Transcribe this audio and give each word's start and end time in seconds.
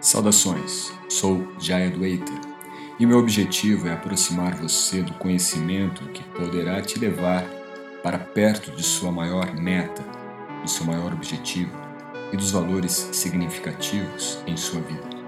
Saudações, 0.00 0.92
sou 1.08 1.48
Jaya 1.58 1.90
Dueita 1.90 2.32
e 3.00 3.06
meu 3.06 3.18
objetivo 3.18 3.88
é 3.88 3.92
aproximar 3.92 4.54
você 4.54 5.02
do 5.02 5.12
conhecimento 5.14 6.04
que 6.12 6.22
poderá 6.22 6.80
te 6.80 6.98
levar 7.00 7.44
para 8.02 8.16
perto 8.16 8.70
de 8.70 8.82
sua 8.82 9.10
maior 9.10 9.52
meta, 9.54 10.04
do 10.62 10.70
seu 10.70 10.86
maior 10.86 11.12
objetivo 11.12 11.70
e 12.32 12.36
dos 12.36 12.52
valores 12.52 13.08
significativos 13.12 14.38
em 14.46 14.56
sua 14.56 14.80
vida. 14.80 15.18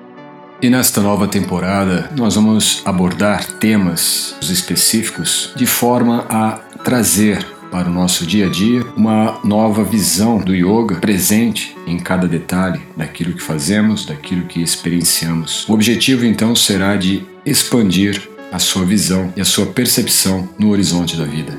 E 0.62 0.70
nesta 0.70 1.00
nova 1.00 1.26
temporada, 1.26 2.08
nós 2.16 2.36
vamos 2.36 2.82
abordar 2.84 3.44
temas 3.54 4.36
específicos 4.42 5.52
de 5.56 5.66
forma 5.66 6.26
a 6.28 6.58
trazer 6.84 7.44
para 7.70 7.88
o 7.88 7.92
nosso 7.92 8.26
dia 8.26 8.46
a 8.46 8.48
dia 8.48 8.84
uma 8.96 9.38
nova 9.44 9.84
visão 9.84 10.38
do 10.38 10.54
yoga 10.54 10.96
presente 10.96 11.76
em 11.86 11.98
cada 11.98 12.26
detalhe 12.26 12.80
daquilo 12.96 13.34
que 13.34 13.42
fazemos, 13.42 14.04
daquilo 14.04 14.46
que 14.46 14.60
experienciamos. 14.60 15.68
O 15.68 15.72
objetivo 15.72 16.24
então 16.24 16.54
será 16.56 16.96
de 16.96 17.24
expandir 17.46 18.28
a 18.50 18.58
sua 18.58 18.84
visão 18.84 19.32
e 19.36 19.40
a 19.40 19.44
sua 19.44 19.66
percepção 19.66 20.48
no 20.58 20.70
horizonte 20.70 21.16
da 21.16 21.24
vida. 21.24 21.56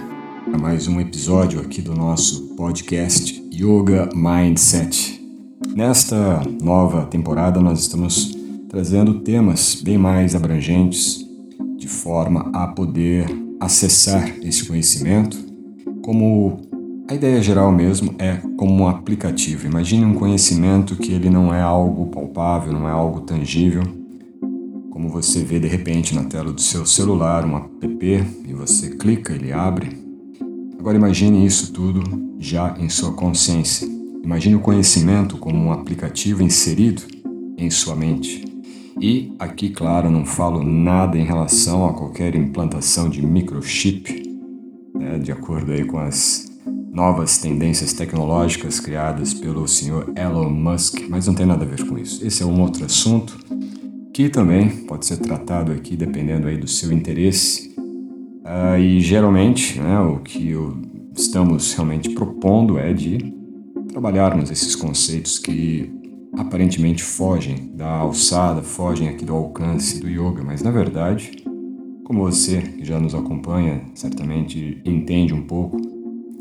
Mais 0.59 0.87
um 0.87 0.99
episódio 0.99 1.61
aqui 1.61 1.81
do 1.81 1.93
nosso 1.93 2.55
podcast 2.55 3.41
Yoga 3.53 4.09
Mindset. 4.13 5.21
Nesta 5.73 6.41
nova 6.61 7.05
temporada 7.05 7.61
nós 7.61 7.79
estamos 7.79 8.35
trazendo 8.69 9.19
temas 9.19 9.75
bem 9.81 9.97
mais 9.97 10.35
abrangentes 10.35 11.25
de 11.77 11.87
forma 11.87 12.51
a 12.53 12.67
poder 12.67 13.25
acessar 13.59 14.27
esse 14.41 14.65
conhecimento 14.65 15.50
como 16.01 16.59
a 17.07 17.13
ideia 17.13 17.41
geral 17.41 17.71
mesmo 17.71 18.15
é 18.17 18.37
como 18.57 18.83
um 18.83 18.87
aplicativo. 18.87 19.67
Imagine 19.67 20.05
um 20.05 20.13
conhecimento 20.13 20.95
que 20.95 21.11
ele 21.11 21.29
não 21.29 21.53
é 21.53 21.61
algo 21.61 22.07
palpável, 22.07 22.73
não 22.73 22.87
é 22.87 22.91
algo 22.91 23.21
tangível, 23.21 23.83
como 24.89 25.09
você 25.09 25.43
vê 25.43 25.59
de 25.59 25.67
repente 25.67 26.13
na 26.15 26.23
tela 26.23 26.51
do 26.51 26.61
seu 26.61 26.85
celular 26.85 27.45
um 27.45 27.55
app 27.55 28.05
e 28.47 28.53
você 28.53 28.89
clica, 28.89 29.33
ele 29.33 29.51
abre. 29.51 29.99
Agora 30.79 30.97
imagine 30.97 31.45
isso 31.45 31.71
tudo 31.73 32.01
já 32.39 32.75
em 32.79 32.89
sua 32.89 33.13
consciência. 33.13 33.87
Imagine 34.23 34.55
o 34.55 34.59
conhecimento 34.59 35.37
como 35.37 35.57
um 35.57 35.71
aplicativo 35.71 36.43
inserido 36.43 37.01
em 37.57 37.69
sua 37.69 37.95
mente. 37.95 38.45
E 38.99 39.33
aqui, 39.39 39.69
claro, 39.69 40.11
não 40.11 40.25
falo 40.25 40.63
nada 40.63 41.17
em 41.17 41.23
relação 41.23 41.87
a 41.87 41.93
qualquer 41.93 42.35
implantação 42.35 43.09
de 43.09 43.25
microchip 43.25 44.20
né, 44.93 45.17
de 45.17 45.31
acordo 45.31 45.71
aí 45.71 45.85
com 45.85 45.97
as 45.97 46.51
novas 46.91 47.37
tendências 47.37 47.93
tecnológicas 47.93 48.79
criadas 48.79 49.33
pelo 49.33 49.67
senhor 49.67 50.11
Elon 50.15 50.49
Musk, 50.49 50.99
mas 51.09 51.25
não 51.25 51.33
tem 51.33 51.45
nada 51.45 51.63
a 51.63 51.67
ver 51.67 51.85
com 51.85 51.97
isso. 51.97 52.25
Esse 52.25 52.43
é 52.43 52.45
um 52.45 52.61
outro 52.61 52.83
assunto 52.85 53.37
que 54.13 54.29
também 54.29 54.69
pode 54.69 55.05
ser 55.05 55.17
tratado 55.17 55.71
aqui 55.71 55.95
dependendo 55.95 56.47
aí 56.47 56.57
do 56.57 56.67
seu 56.67 56.91
interesse. 56.91 57.73
Uh, 57.77 58.77
e 58.77 58.99
geralmente, 58.99 59.79
né, 59.79 59.99
o 60.01 60.17
que 60.17 60.53
estamos 61.15 61.73
realmente 61.73 62.09
propondo 62.09 62.77
é 62.77 62.91
de 62.91 63.33
trabalharmos 63.87 64.51
esses 64.51 64.75
conceitos 64.75 65.39
que 65.39 65.91
aparentemente 66.37 67.03
fogem 67.03 67.71
da 67.73 67.89
alçada, 67.89 68.61
fogem 68.61 69.09
aqui 69.09 69.23
do 69.23 69.33
alcance 69.33 69.99
do 69.99 70.09
yoga, 70.09 70.43
mas 70.43 70.61
na 70.61 70.71
verdade 70.71 71.40
como 72.03 72.23
você, 72.23 72.61
que 72.61 72.85
já 72.85 72.99
nos 72.99 73.15
acompanha, 73.15 73.83
certamente 73.93 74.81
entende 74.85 75.33
um 75.33 75.43
pouco 75.43 75.79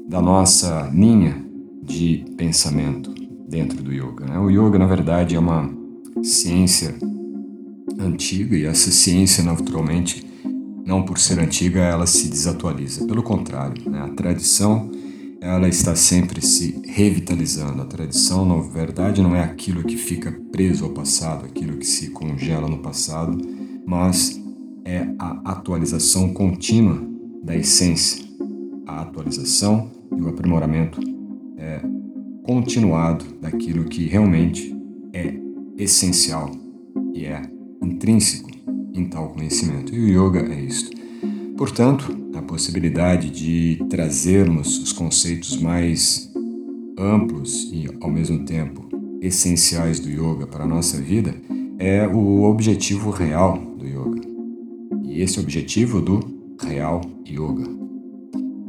da 0.08 0.20
nossa 0.20 0.90
linha 0.92 1.44
de 1.82 2.24
pensamento 2.36 3.14
dentro 3.48 3.82
do 3.82 3.92
yoga. 3.92 4.26
Né? 4.26 4.38
O 4.38 4.50
yoga, 4.50 4.78
na 4.78 4.86
verdade, 4.86 5.36
é 5.36 5.38
uma 5.38 5.70
ciência 6.22 6.94
antiga 7.98 8.56
e 8.56 8.64
essa 8.64 8.90
ciência, 8.90 9.44
naturalmente, 9.44 10.26
não 10.84 11.02
por 11.02 11.18
ser 11.18 11.38
antiga, 11.38 11.80
ela 11.80 12.06
se 12.06 12.28
desatualiza. 12.28 13.06
Pelo 13.06 13.22
contrário, 13.22 13.88
né? 13.90 14.00
a 14.02 14.08
tradição 14.08 14.90
ela 15.40 15.68
está 15.68 15.96
sempre 15.96 16.44
se 16.44 16.82
revitalizando. 16.86 17.80
A 17.80 17.86
tradição, 17.86 18.44
na 18.44 18.60
verdade, 18.60 19.22
não 19.22 19.34
é 19.34 19.42
aquilo 19.42 19.82
que 19.82 19.96
fica 19.96 20.30
preso 20.52 20.84
ao 20.84 20.90
passado, 20.90 21.46
aquilo 21.46 21.78
que 21.78 21.86
se 21.86 22.10
congela 22.10 22.68
no 22.68 22.78
passado, 22.78 23.38
mas 23.86 24.39
é 24.84 25.06
a 25.18 25.52
atualização 25.52 26.32
contínua 26.32 27.00
da 27.42 27.56
essência, 27.56 28.24
a 28.86 29.02
atualização 29.02 29.90
e 30.16 30.20
o 30.20 30.28
aprimoramento 30.28 31.00
é, 31.56 31.80
continuado 32.42 33.24
daquilo 33.40 33.84
que 33.84 34.06
realmente 34.06 34.76
é 35.12 35.34
essencial 35.76 36.50
e 37.14 37.24
é 37.24 37.42
intrínseco 37.82 38.50
em 38.94 39.06
tal 39.06 39.30
conhecimento. 39.30 39.94
E 39.94 40.16
o 40.16 40.28
yoga 40.28 40.40
é 40.40 40.60
isto. 40.60 40.90
Portanto, 41.56 42.16
a 42.34 42.42
possibilidade 42.42 43.30
de 43.30 43.84
trazermos 43.88 44.78
os 44.78 44.92
conceitos 44.92 45.60
mais 45.60 46.32
amplos 46.98 47.70
e, 47.72 47.86
ao 48.00 48.10
mesmo 48.10 48.44
tempo, 48.44 48.88
essenciais 49.20 50.00
do 50.00 50.08
yoga 50.08 50.46
para 50.46 50.64
a 50.64 50.66
nossa 50.66 50.98
vida 50.98 51.34
é 51.78 52.06
o 52.06 52.42
objetivo 52.42 53.10
real 53.10 53.69
e 55.10 55.22
esse 55.22 55.38
é 55.38 55.40
o 55.40 55.42
objetivo 55.42 56.00
do 56.00 56.20
Real 56.62 57.00
Yoga. 57.28 57.68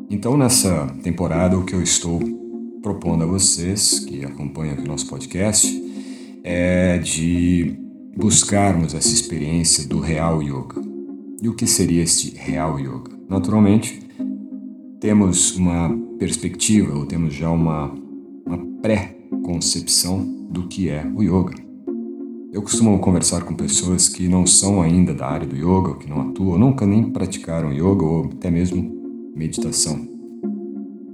Então, 0.10 0.36
nessa 0.36 0.88
temporada, 1.04 1.58
o 1.58 1.64
que 1.64 1.76
eu 1.76 1.82
estou 1.82 2.20
propondo 2.82 3.24
a 3.24 3.28
vocês 3.28 4.00
que 4.00 4.26
acompanham 4.26 4.74
aqui 4.74 4.84
o 4.84 4.88
nosso 4.88 5.08
podcast 5.08 5.82
é 6.44 6.98
de 6.98 7.76
buscarmos 8.18 8.96
essa 8.96 9.14
experiência 9.14 9.88
do 9.88 10.00
Real 10.00 10.42
Yoga. 10.42 10.82
E 11.42 11.48
o 11.48 11.54
que 11.54 11.68
seria 11.68 12.02
este 12.02 12.36
Real 12.36 12.80
Yoga? 12.80 13.12
Naturalmente, 13.30 14.00
temos 15.00 15.56
uma 15.56 15.96
perspectiva 16.18 16.98
ou 16.98 17.06
temos 17.06 17.36
já 17.36 17.50
uma, 17.52 17.94
uma 18.46 18.58
pré-concepção 18.82 20.24
do 20.50 20.68
que 20.68 20.90
é 20.90 21.06
o 21.16 21.24
yoga. 21.24 21.71
Eu 22.52 22.62
costumo 22.62 23.00
conversar 23.00 23.44
com 23.44 23.54
pessoas 23.54 24.10
que 24.10 24.28
não 24.28 24.46
são 24.46 24.82
ainda 24.82 25.14
da 25.14 25.26
área 25.26 25.48
do 25.48 25.56
yoga, 25.56 25.96
que 25.96 26.10
não 26.10 26.20
atuam, 26.20 26.60
nunca 26.60 26.86
nem 26.86 27.10
praticaram 27.10 27.72
yoga 27.72 28.04
ou 28.04 28.26
até 28.26 28.52
mesmo 28.52 29.32
meditação. 29.34 30.06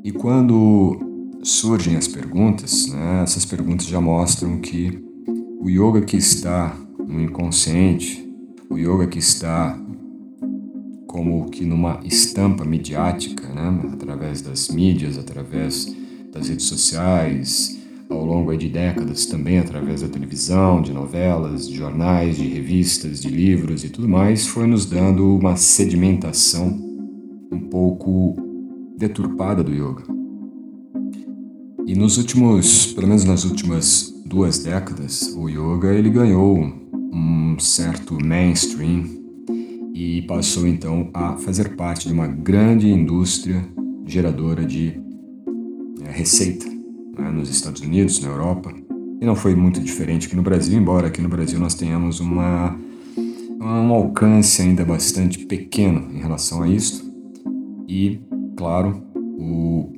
E 0.04 0.12
quando 0.12 0.98
surgem 1.44 1.96
as 1.96 2.08
perguntas, 2.08 2.88
né, 2.88 3.22
essas 3.22 3.46
perguntas 3.46 3.86
já 3.86 4.02
mostram 4.02 4.58
que 4.58 5.00
o 5.62 5.70
yoga 5.70 6.02
que 6.02 6.18
está 6.18 6.76
no 7.08 7.22
inconsciente, 7.22 8.28
o 8.68 8.76
yoga 8.76 9.06
que 9.06 9.20
está 9.20 9.80
como 11.06 11.52
que 11.52 11.64
numa 11.64 12.00
estampa 12.04 12.66
midiática, 12.66 13.48
né, 13.50 13.92
através 13.94 14.42
das 14.42 14.70
mídias, 14.70 15.20
através 15.20 15.96
das 16.34 16.50
redes 16.50 16.66
sociais, 16.66 17.77
ao 18.10 18.26
longo 18.26 18.56
de 18.56 18.70
décadas, 18.70 19.26
também 19.26 19.60
através 19.60 20.02
da 20.02 20.08
televisão, 20.08 20.82
de 20.82 20.94
novelas, 20.94 21.68
de 21.68 21.76
jornais, 21.76 22.38
de 22.38 22.48
revistas, 22.48 23.22
de 23.22 23.30
livros 23.30 23.84
e 23.84 23.90
tudo 23.90 24.08
mais, 24.08 24.48
foi 24.48 24.66
nos 24.66 24.86
dando 24.86 25.36
uma 25.36 25.56
sedimentação 25.56 26.68
um 27.52 27.60
pouco 27.60 28.36
deturpada 28.98 29.64
do 29.64 29.72
yoga. 29.72 30.04
E 31.86 31.96
nos 31.96 32.18
últimos, 32.18 32.94
pelo 32.94 33.08
menos 33.08 33.24
nas 33.24 33.46
últimas 33.46 34.14
duas 34.26 34.60
décadas, 34.60 35.34
o 35.38 35.48
yoga 35.48 35.94
ele 35.94 36.10
ganhou 36.10 36.60
um 37.14 37.58
certo 37.60 38.18
mainstream 38.24 39.06
e 39.94 40.22
passou 40.24 40.68
então 40.68 41.10
a 41.14 41.38
fazer 41.38 41.76
parte 41.76 42.08
de 42.08 42.14
uma 42.14 42.28
grande 42.28 42.90
indústria 42.90 43.66
geradora 44.06 44.66
de 44.66 45.00
é, 46.04 46.12
receita 46.12 46.67
né, 47.18 47.30
nos 47.30 47.50
Estados 47.50 47.82
Unidos, 47.82 48.20
na 48.22 48.30
Europa, 48.30 48.74
e 49.20 49.26
não 49.26 49.36
foi 49.36 49.56
muito 49.56 49.80
diferente 49.80 50.28
aqui 50.28 50.36
no 50.36 50.44
Brasil, 50.44 50.78
embora 50.78 51.08
aqui 51.08 51.22
no 51.22 51.30
Brasil 51.30 51.60
nós 51.60 51.74
tenhamos 51.74 52.20
uma, 52.20 52.78
um 53.60 53.92
alcance 53.92 54.62
ainda 54.62 54.86
bastante 54.86 55.46
pequeno 55.46 56.12
em 56.14 56.20
relação 56.20 56.62
a 56.62 56.68
isso. 56.68 57.12
E, 57.88 58.20
claro, 58.56 59.02
o 59.16 59.92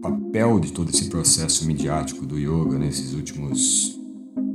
papel 0.00 0.60
de 0.60 0.72
todo 0.72 0.90
esse 0.90 1.08
processo 1.08 1.66
midiático 1.66 2.24
do 2.24 2.38
yoga 2.38 2.78
nesses 2.78 3.14
últimos, 3.14 3.98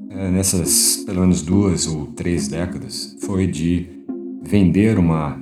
é, 0.09 0.31
nessas 0.31 1.03
pelo 1.05 1.21
menos 1.21 1.41
duas 1.41 1.85
ou 1.87 2.07
três 2.07 2.47
décadas, 2.47 3.17
foi 3.21 3.47
de 3.47 3.87
vender 4.43 4.97
uma 4.97 5.41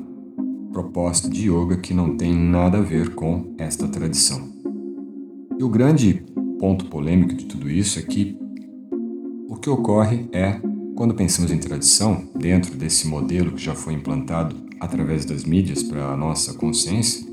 proposta 0.71 1.29
de 1.29 1.49
yoga 1.49 1.77
que 1.77 1.93
não 1.93 2.15
tem 2.15 2.33
nada 2.33 2.79
a 2.79 2.81
ver 2.81 3.13
com 3.13 3.53
esta 3.57 3.87
tradição. 3.87 4.49
E 5.59 5.63
o 5.63 5.69
grande 5.69 6.23
ponto 6.61 6.85
polêmico 6.85 7.33
de 7.33 7.45
tudo 7.45 7.71
isso 7.71 7.97
é 7.97 8.03
que 8.03 8.37
o 9.49 9.55
que 9.55 9.67
ocorre 9.67 10.29
é, 10.31 10.61
quando 10.95 11.15
pensamos 11.15 11.51
em 11.51 11.57
tradição, 11.57 12.23
dentro 12.35 12.77
desse 12.77 13.07
modelo 13.07 13.53
que 13.53 13.63
já 13.63 13.73
foi 13.73 13.95
implantado 13.95 14.55
através 14.79 15.25
das 15.25 15.43
mídias 15.43 15.81
para 15.81 16.05
a 16.09 16.15
nossa 16.15 16.53
consciência, 16.53 17.25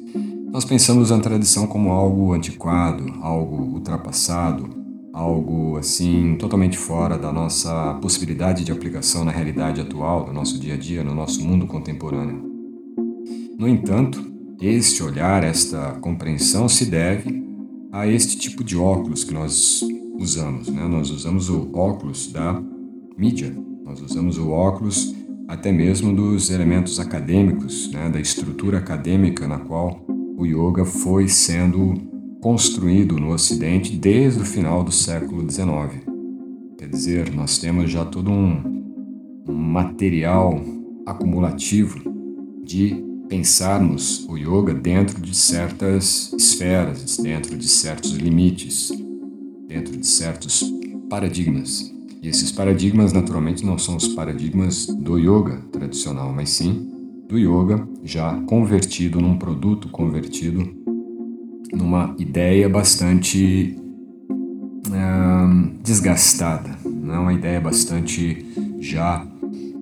nós 0.51 0.65
pensamos 0.65 1.11
na 1.11 1.19
tradição 1.19 1.67
como 1.67 1.93
algo 1.93 2.33
antiquado, 2.33 3.05
algo 3.21 3.75
ultrapassado, 3.75 4.71
algo 5.13 5.77
assim 5.77 6.37
totalmente 6.37 6.79
fora 6.79 7.19
da 7.19 7.31
nossa 7.31 7.99
possibilidade 8.01 8.65
de 8.65 8.73
aplicação 8.73 9.27
na 9.27 9.31
realidade 9.31 9.79
atual, 9.79 10.25
do 10.25 10.33
nosso 10.33 10.59
dia 10.59 10.73
a 10.73 10.79
dia, 10.79 11.05
no 11.05 11.15
nosso 11.15 11.45
mundo 11.45 11.67
contemporâneo. 11.67 12.51
No 13.59 13.69
entanto, 13.69 14.25
este 14.59 15.03
olhar, 15.03 15.45
esta 15.45 15.99
compreensão 16.01 16.67
se 16.67 16.87
deve 16.87 17.48
a 17.93 18.07
este 18.07 18.37
tipo 18.37 18.63
de 18.63 18.77
óculos 18.77 19.25
que 19.25 19.33
nós 19.33 19.83
usamos. 20.19 20.69
Né? 20.69 20.87
Nós 20.87 21.11
usamos 21.11 21.49
o 21.49 21.71
óculos 21.75 22.31
da 22.33 22.63
mídia, 23.17 23.55
nós 23.85 24.01
usamos 24.01 24.39
o 24.39 24.51
óculos 24.51 25.15
até 25.47 25.73
mesmo 25.73 26.15
dos 26.15 26.51
elementos 26.51 27.01
acadêmicos, 27.01 27.91
né? 27.91 28.11
da 28.11 28.21
estrutura 28.21 28.79
acadêmica 28.79 29.49
na 29.49 29.59
qual 29.59 30.05
o 30.37 30.45
yoga 30.45 30.85
foi 30.85 31.27
sendo 31.27 31.95
construído 32.41 33.19
no 33.19 33.33
Ocidente 33.33 33.97
desde 33.97 34.43
o 34.43 34.45
final 34.45 34.85
do 34.85 34.93
século 34.93 35.51
XIX. 35.51 36.07
Quer 36.77 36.89
dizer, 36.89 37.35
nós 37.35 37.59
temos 37.59 37.91
já 37.91 38.05
todo 38.05 38.31
um, 38.31 39.43
um 39.49 39.55
material 39.55 40.61
acumulativo 41.05 41.99
de 42.63 43.08
pensarmos 43.29 44.27
o 44.29 44.37
yoga 44.37 44.73
dentro 44.73 45.21
de 45.21 45.37
certas 45.37 46.33
esferas, 46.33 47.17
dentro 47.19 47.57
de 47.57 47.69
certos 47.69 48.13
limites, 48.13 48.91
dentro 49.67 49.97
de 49.97 50.07
certos 50.07 50.65
paradigmas. 51.09 51.95
E 52.23 52.29
esses 52.29 52.51
paradigmas, 52.51 53.13
naturalmente, 53.13 53.65
não 53.65 53.79
são 53.79 53.97
os 53.97 54.09
paradigmas 54.09 54.87
do 54.87 55.19
yoga 55.19 55.63
tradicional, 55.71 56.33
mas 56.33 56.51
sim 56.51 56.91
do 57.29 57.39
yoga 57.39 57.87
já 58.03 58.41
convertido 58.43 59.21
num 59.21 59.37
produto 59.37 59.89
convertido 59.91 60.67
numa 61.73 62.17
ideia 62.19 62.69
bastante 62.69 63.77
desgastada, 65.83 66.79
né? 66.85 67.19
uma 67.19 67.33
ideia 67.33 67.61
bastante 67.61 68.45
já 68.81 69.27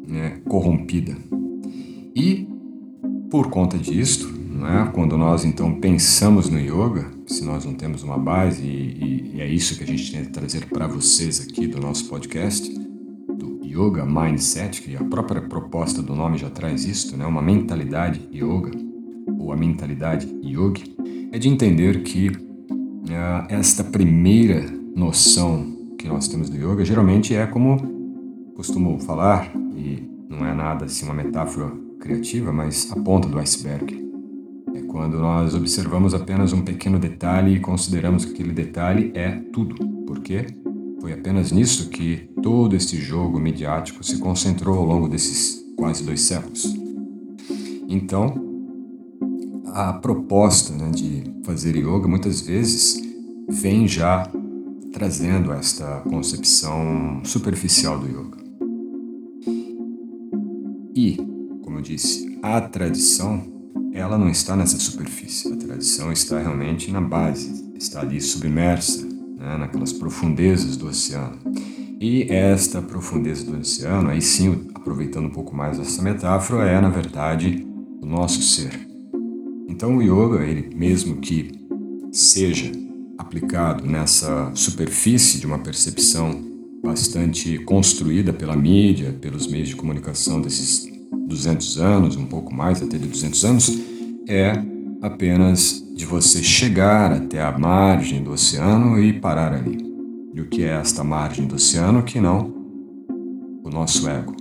né, 0.07 0.39
corrompida. 0.49 1.17
E 2.15 2.47
por 3.31 3.50
conta 3.50 3.76
disto, 3.76 4.28
né, 4.28 4.90
quando 4.94 5.17
nós 5.19 5.44
então 5.44 5.75
pensamos 5.81 6.49
no 6.49 6.58
yoga, 6.58 7.06
se 7.26 7.44
nós 7.44 7.64
não 7.64 7.75
temos 7.75 8.02
uma 8.02 8.17
base, 8.17 8.62
e, 8.62 9.32
e 9.34 9.40
é 9.40 9.49
isso 9.49 9.76
que 9.76 9.84
a 9.84 9.87
gente 9.87 10.12
tenta 10.12 10.31
trazer 10.31 10.67
para 10.67 10.87
vocês 10.87 11.40
aqui 11.40 11.67
do 11.67 11.81
nosso 11.81 12.08
podcast, 12.08 12.73
do 13.28 13.61
Yoga 13.64 14.06
Mindset, 14.06 14.81
que 14.81 14.96
a 14.96 15.05
própria 15.05 15.43
proposta 15.43 16.00
do 16.00 16.14
nome 16.14 16.38
já 16.38 16.49
traz 16.49 16.84
isso, 16.84 17.17
né, 17.17 17.26
uma 17.26 17.43
mentalidade 17.43 18.28
yoga, 18.32 18.70
ou 19.38 19.52
a 19.52 19.56
mentalidade 19.56 20.26
yogi, 20.43 20.96
é 21.32 21.38
de 21.38 21.49
entender 21.49 22.02
que 22.02 22.28
uh, 22.28 23.46
esta 23.49 23.84
primeira 23.84 24.64
noção 24.94 25.76
que 25.99 26.08
nós 26.08 26.28
temos 26.28 26.49
do 26.49 26.56
yoga 26.56 26.84
geralmente 26.84 27.34
é 27.34 27.46
como 27.46 27.76
costumo 28.55 28.99
falar, 29.00 29.52
e 29.76 30.08
não 30.31 30.46
é 30.46 30.55
nada 30.55 30.87
assim 30.87 31.05
uma 31.05 31.14
metáfora 31.14 31.86
criativa, 32.06 32.53
mas 32.53 32.91
a 32.93 32.97
ponta 32.97 33.29
do 33.29 33.38
iceberg. 33.38 34.06
É 34.75 34.82
quando 34.82 35.19
nós 35.19 35.55
observamos 35.55 36.14
apenas 36.14 36.53
um 36.53 36.62
pequeno 36.62 36.99
detalhe 36.99 37.56
e 37.56 37.61
consideramos 37.61 38.25
que 38.25 38.32
aquele 38.32 38.53
detalhe 38.53 39.11
é 39.14 39.32
tudo. 39.53 39.75
Por 40.06 40.20
quê? 40.20 40.47
Foi 41.00 41.12
apenas 41.12 41.50
nisso 41.50 41.88
que 41.88 42.31
todo 42.43 42.76
este 42.76 42.97
jogo 42.97 43.41
midiático 43.41 44.05
se 44.05 44.19
concentrou 44.19 44.79
ao 44.79 44.85
longo 44.85 45.08
desses 45.08 45.64
quase 45.76 46.05
dois 46.05 46.20
séculos. 46.20 46.75
Então, 47.88 48.35
a 49.67 49.93
proposta 49.93 50.73
né, 50.75 50.91
de 50.91 51.25
fazer 51.44 51.76
yoga 51.76 52.09
muitas 52.09 52.41
vezes 52.41 53.00
vem 53.49 53.87
já 53.87 54.31
trazendo 54.93 55.52
esta 55.52 56.00
concepção 56.00 57.20
superficial 57.25 57.99
do 57.99 58.06
yoga. 58.09 58.38
E, 60.94 61.36
como 61.76 61.81
eu 61.81 61.82
disse, 61.82 62.38
a 62.43 62.58
tradição 62.58 63.44
ela 63.93 64.17
não 64.17 64.31
está 64.31 64.56
nessa 64.56 64.78
superfície. 64.78 65.52
A 65.52 65.56
tradição 65.56 66.11
está 66.11 66.38
realmente 66.38 66.90
na 66.90 67.02
base, 67.02 67.70
está 67.76 68.00
ali 68.00 68.19
submersa, 68.19 69.05
né, 69.05 69.58
naquelas 69.58 69.93
profundezas 69.93 70.76
do 70.78 70.87
oceano. 70.88 71.38
E 72.00 72.23
esta 72.32 72.81
profundeza 72.81 73.44
do 73.44 73.58
oceano, 73.58 74.08
aí 74.08 74.23
sim, 74.23 74.69
aproveitando 74.75 75.26
um 75.26 75.31
pouco 75.31 75.55
mais 75.55 75.78
essa 75.78 76.00
metáfora, 76.00 76.67
é 76.67 76.81
na 76.81 76.88
verdade 76.88 77.67
o 78.00 78.06
nosso 78.06 78.40
ser. 78.40 78.88
Então 79.69 79.99
o 79.99 80.02
yoga, 80.02 80.44
ele 80.44 80.75
mesmo 80.75 81.17
que 81.17 81.52
seja 82.11 82.73
aplicado 83.19 83.84
nessa 83.84 84.50
superfície 84.55 85.38
de 85.38 85.46
uma 85.46 85.58
percepção 85.58 86.43
bastante 86.82 87.58
construída 87.58 88.32
pela 88.32 88.56
mídia, 88.56 89.12
pelos 89.20 89.46
meios 89.46 89.69
de 89.69 89.76
comunicação 89.76 90.40
desses 90.40 90.96
200 91.26 91.78
anos, 91.78 92.17
um 92.17 92.26
pouco 92.26 92.55
mais 92.55 92.82
até 92.82 92.96
de 92.96 93.06
200 93.06 93.44
anos, 93.44 93.78
é 94.28 94.52
apenas 95.02 95.84
de 95.94 96.06
você 96.06 96.43
chegar 96.43 97.12
até 97.12 97.43
a 97.43 97.56
margem 97.56 98.23
do 98.23 98.32
oceano 98.32 98.99
e 98.99 99.12
parar 99.12 99.52
ali. 99.52 99.78
E 100.34 100.40
o 100.40 100.46
que 100.46 100.62
é 100.62 100.69
esta 100.69 101.02
margem 101.02 101.46
do 101.46 101.56
oceano 101.56 102.02
que 102.02 102.20
não 102.20 102.55
o 103.64 103.70
nosso 103.70 104.08
ego, 104.08 104.34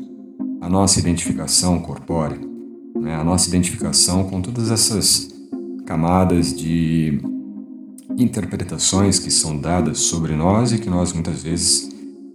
a 0.62 0.70
nossa 0.70 1.00
identificação 1.00 1.80
corpórea, 1.80 2.40
né, 2.96 3.16
a 3.16 3.24
nossa 3.24 3.48
identificação 3.50 4.26
com 4.26 4.42
todas 4.42 4.70
essas 4.70 5.30
camadas 5.86 6.56
de 6.56 7.20
interpretações 8.18 9.20
que 9.20 9.32
são 9.32 9.58
dadas 9.58 10.00
sobre 10.00 10.36
nós 10.36 10.72
e 10.72 10.80
que 10.80 10.90
nós 10.90 11.14
muitas 11.14 11.44
vezes 11.44 11.90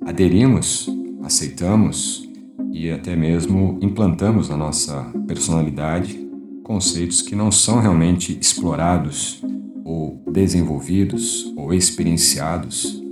aderimos, 0.04 0.88
aceitamos 1.22 2.29
e 2.72 2.90
até 2.90 3.16
mesmo 3.16 3.78
implantamos 3.82 4.48
na 4.48 4.56
nossa 4.56 5.02
personalidade 5.26 6.28
conceitos 6.62 7.20
que 7.20 7.34
não 7.34 7.50
são 7.50 7.80
realmente 7.80 8.36
explorados 8.40 9.42
ou 9.84 10.22
desenvolvidos 10.30 11.52
ou 11.56 11.74
experienciados 11.74 13.02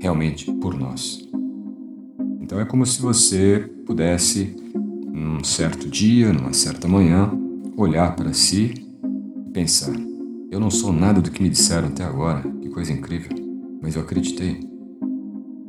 realmente 0.00 0.50
por 0.52 0.78
nós. 0.78 1.28
Então 2.40 2.60
é 2.60 2.64
como 2.64 2.86
se 2.86 3.00
você 3.00 3.68
pudesse 3.84 4.54
num 5.12 5.42
certo 5.42 5.88
dia, 5.88 6.32
numa 6.32 6.52
certa 6.52 6.86
manhã, 6.86 7.30
olhar 7.76 8.14
para 8.14 8.32
si 8.32 8.74
e 9.46 9.50
pensar: 9.50 9.94
eu 10.50 10.60
não 10.60 10.70
sou 10.70 10.92
nada 10.92 11.20
do 11.20 11.30
que 11.30 11.42
me 11.42 11.48
disseram 11.48 11.88
até 11.88 12.04
agora, 12.04 12.42
que 12.60 12.68
coisa 12.68 12.92
incrível, 12.92 13.30
mas 13.80 13.96
eu 13.96 14.02
acreditei. 14.02 14.60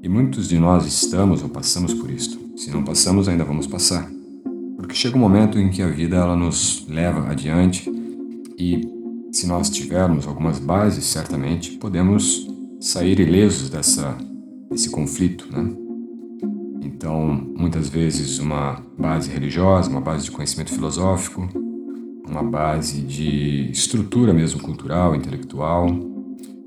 E 0.01 0.09
muitos 0.09 0.49
de 0.49 0.59
nós 0.59 0.85
estamos 0.85 1.41
ou 1.41 1.49
passamos 1.49 1.93
por 1.93 2.11
isto. 2.11 2.42
Se 2.55 2.69
não 2.71 2.83
passamos, 2.83 3.27
ainda 3.27 3.43
vamos 3.43 3.67
passar. 3.67 4.09
Porque 4.77 4.95
chega 4.95 5.17
um 5.17 5.19
momento 5.19 5.59
em 5.59 5.69
que 5.69 5.81
a 5.81 5.87
vida 5.87 6.17
ela 6.17 6.35
nos 6.35 6.85
leva 6.87 7.29
adiante 7.29 7.89
e 8.57 8.81
se 9.31 9.47
nós 9.47 9.69
tivermos 9.69 10.27
algumas 10.27 10.59
bases, 10.59 11.05
certamente 11.05 11.71
podemos 11.77 12.47
sair 12.79 13.19
ilesos 13.19 13.69
dessa 13.69 14.15
desse 14.69 14.89
conflito, 14.89 15.47
né? 15.51 15.71
Então, 16.81 17.47
muitas 17.55 17.89
vezes, 17.89 18.39
uma 18.39 18.81
base 18.97 19.29
religiosa, 19.29 19.89
uma 19.89 20.01
base 20.01 20.25
de 20.25 20.31
conhecimento 20.31 20.71
filosófico, 20.71 21.47
uma 22.27 22.43
base 22.43 23.01
de 23.01 23.69
estrutura 23.71 24.33
mesmo 24.33 24.61
cultural, 24.61 25.15
intelectual, 25.15 25.87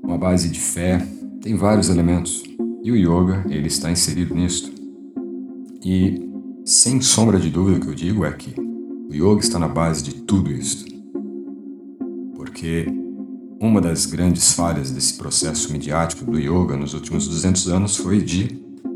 uma 0.03 0.17
base 0.17 0.49
de 0.49 0.59
fé, 0.59 1.05
tem 1.41 1.55
vários 1.55 1.89
elementos. 1.89 2.43
E 2.83 2.91
o 2.91 2.95
yoga, 2.95 3.45
ele 3.49 3.67
está 3.67 3.91
inserido 3.91 4.33
nisto. 4.33 4.76
E, 5.89 6.19
sem 6.65 6.99
sombra 6.99 7.39
de 7.39 7.49
dúvida, 7.49 7.77
o 7.77 7.79
que 7.79 7.87
eu 7.87 7.95
digo 7.95 8.25
é 8.25 8.31
que 8.33 8.53
o 8.59 9.13
yoga 9.13 9.39
está 9.39 9.57
na 9.57 9.69
base 9.69 10.03
de 10.03 10.15
tudo 10.15 10.51
isso. 10.51 10.85
Porque 12.35 12.85
uma 13.57 13.79
das 13.79 14.05
grandes 14.05 14.51
falhas 14.51 14.91
desse 14.91 15.13
processo 15.13 15.71
midiático 15.71 16.29
do 16.29 16.37
yoga 16.37 16.75
nos 16.75 16.93
últimos 16.93 17.25
200 17.25 17.69
anos 17.69 17.95
foi 17.95 18.21
de 18.21 18.47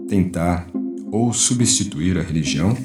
tentar 0.09 0.67
ou 1.09 1.31
substituir 1.31 2.17
a 2.17 2.21
religião 2.21 2.75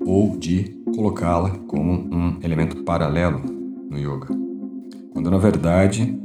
ou 0.00 0.36
de 0.36 0.76
colocá-la 0.92 1.50
como 1.68 1.92
um 2.12 2.40
elemento 2.42 2.82
paralelo 2.82 3.40
no 3.88 3.96
yoga. 3.96 4.26
Quando 5.12 5.30
na 5.30 5.38
verdade 5.38 6.18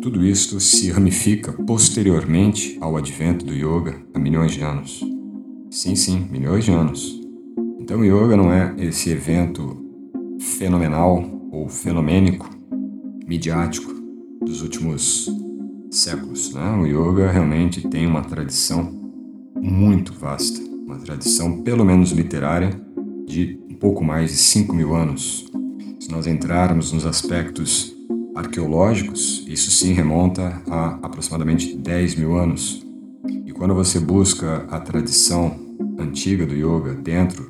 tudo 0.00 0.24
isto 0.24 0.58
se 0.58 0.90
ramifica 0.90 1.52
posteriormente 1.52 2.78
ao 2.80 2.96
advento 2.96 3.44
do 3.44 3.52
yoga 3.52 4.02
há 4.14 4.18
milhões 4.18 4.52
de 4.52 4.62
anos. 4.62 5.13
Sim, 5.74 5.96
sim, 5.96 6.28
milhões 6.30 6.64
de 6.64 6.70
anos. 6.70 7.20
Então 7.80 7.98
o 7.98 8.04
yoga 8.04 8.36
não 8.36 8.52
é 8.52 8.72
esse 8.78 9.10
evento 9.10 9.84
fenomenal 10.38 11.24
ou 11.50 11.68
fenomênico, 11.68 12.48
midiático 13.26 13.92
dos 14.40 14.62
últimos 14.62 15.28
séculos. 15.90 16.54
Né? 16.54 16.76
O 16.76 16.86
yoga 16.86 17.28
realmente 17.28 17.88
tem 17.88 18.06
uma 18.06 18.22
tradição 18.22 18.88
muito 19.60 20.12
vasta 20.12 20.60
uma 20.60 20.96
tradição 20.98 21.62
pelo 21.62 21.84
menos 21.84 22.12
literária 22.12 22.70
de 23.26 23.58
um 23.68 23.74
pouco 23.74 24.04
mais 24.04 24.30
de 24.30 24.36
5 24.36 24.72
mil 24.72 24.94
anos. 24.94 25.50
Se 25.98 26.08
nós 26.08 26.28
entrarmos 26.28 26.92
nos 26.92 27.04
aspectos 27.04 27.92
arqueológicos, 28.36 29.44
isso 29.48 29.72
sim 29.72 29.92
remonta 29.92 30.62
a 30.68 31.00
aproximadamente 31.02 31.76
10 31.76 32.14
mil 32.14 32.36
anos. 32.36 32.80
quando 33.56 33.72
você 33.72 34.00
busca 34.00 34.66
a 34.68 34.80
tradição 34.80 35.63
antiga 35.98 36.46
do 36.46 36.54
yoga 36.54 36.94
dentro 36.94 37.48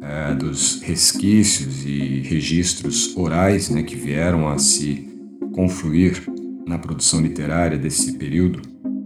é, 0.00 0.34
dos 0.34 0.80
resquícios 0.82 1.84
e 1.84 2.20
registros 2.20 3.16
orais 3.16 3.70
né, 3.70 3.82
que 3.82 3.96
vieram 3.96 4.48
a 4.48 4.58
se 4.58 5.08
confluir 5.52 6.22
na 6.66 6.78
produção 6.78 7.20
literária 7.20 7.78
desse 7.78 8.12
período, 8.12 8.60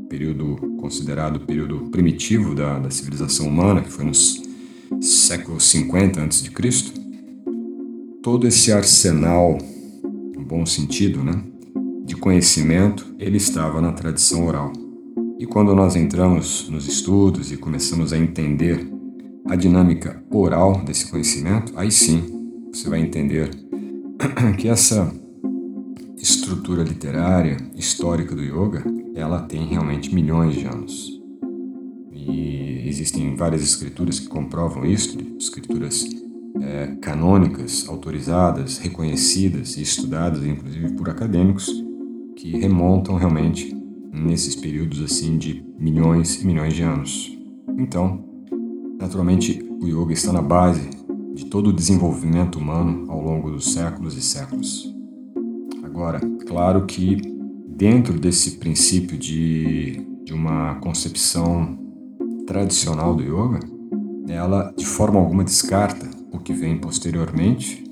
período 0.08 0.56
considerado 0.78 1.40
período 1.40 1.90
primitivo 1.90 2.54
da, 2.54 2.78
da 2.78 2.90
civilização 2.90 3.46
humana, 3.46 3.82
que 3.82 3.90
foi 3.90 4.04
nos 4.04 4.42
séculos 5.00 5.64
50 5.70 6.22
a.C., 6.22 6.50
todo 8.22 8.46
esse 8.46 8.72
arsenal, 8.72 9.56
no 10.34 10.44
bom 10.44 10.66
sentido, 10.66 11.22
né, 11.22 11.42
de 12.04 12.16
conhecimento, 12.16 13.14
ele 13.18 13.36
estava 13.36 13.80
na 13.80 13.92
tradição 13.92 14.46
oral. 14.46 14.72
E 15.40 15.46
quando 15.46 15.74
nós 15.74 15.96
entramos 15.96 16.68
nos 16.68 16.86
estudos 16.86 17.50
e 17.50 17.56
começamos 17.56 18.12
a 18.12 18.18
entender 18.18 18.86
a 19.48 19.56
dinâmica 19.56 20.22
oral 20.30 20.84
desse 20.84 21.10
conhecimento, 21.10 21.72
aí 21.76 21.90
sim 21.90 22.68
você 22.70 22.90
vai 22.90 23.00
entender 23.00 23.48
que 24.58 24.68
essa 24.68 25.10
estrutura 26.18 26.82
literária, 26.82 27.56
histórica 27.74 28.34
do 28.34 28.42
yoga, 28.42 28.84
ela 29.14 29.40
tem 29.40 29.64
realmente 29.64 30.14
milhões 30.14 30.56
de 30.56 30.66
anos. 30.66 31.18
E 32.12 32.86
existem 32.86 33.34
várias 33.34 33.62
escrituras 33.62 34.20
que 34.20 34.28
comprovam 34.28 34.84
isso, 34.84 35.16
escrituras 35.38 36.04
é, 36.60 36.96
canônicas, 37.00 37.88
autorizadas, 37.88 38.76
reconhecidas 38.76 39.78
e 39.78 39.82
estudadas, 39.82 40.44
inclusive 40.44 40.92
por 40.92 41.08
acadêmicos, 41.08 41.66
que 42.36 42.58
remontam 42.58 43.16
realmente 43.16 43.79
nesses 44.12 44.56
períodos 44.56 45.02
assim 45.02 45.38
de 45.38 45.64
milhões 45.78 46.42
e 46.42 46.46
milhões 46.46 46.74
de 46.74 46.82
anos. 46.82 47.38
Então, 47.78 48.24
naturalmente, 48.98 49.62
o 49.80 49.86
yoga 49.86 50.12
está 50.12 50.32
na 50.32 50.42
base 50.42 50.90
de 51.34 51.46
todo 51.46 51.70
o 51.70 51.72
desenvolvimento 51.72 52.58
humano 52.58 53.10
ao 53.10 53.22
longo 53.22 53.50
dos 53.50 53.72
séculos 53.72 54.16
e 54.16 54.22
séculos. 54.22 54.94
Agora, 55.82 56.20
claro 56.46 56.84
que 56.86 57.16
dentro 57.68 58.18
desse 58.18 58.58
princípio 58.58 59.16
de, 59.16 60.06
de 60.24 60.34
uma 60.34 60.74
concepção 60.76 61.78
tradicional 62.46 63.14
do 63.14 63.22
yoga, 63.22 63.60
ela 64.28 64.72
de 64.76 64.86
forma 64.86 65.18
alguma 65.18 65.44
descarta 65.44 66.08
o 66.32 66.38
que 66.38 66.52
vem 66.52 66.78
posteriormente, 66.78 67.84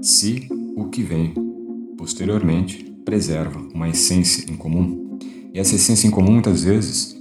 se 0.00 0.48
o 0.76 0.86
que 0.86 1.02
vem 1.02 1.34
posteriormente 1.96 2.84
preserva 3.04 3.58
uma 3.74 3.88
essência 3.88 4.50
em 4.50 4.56
comum. 4.56 5.05
E 5.56 5.58
essa 5.58 5.74
essência 5.74 6.06
em 6.06 6.10
comum, 6.10 6.32
muitas 6.32 6.64
vezes, 6.64 7.16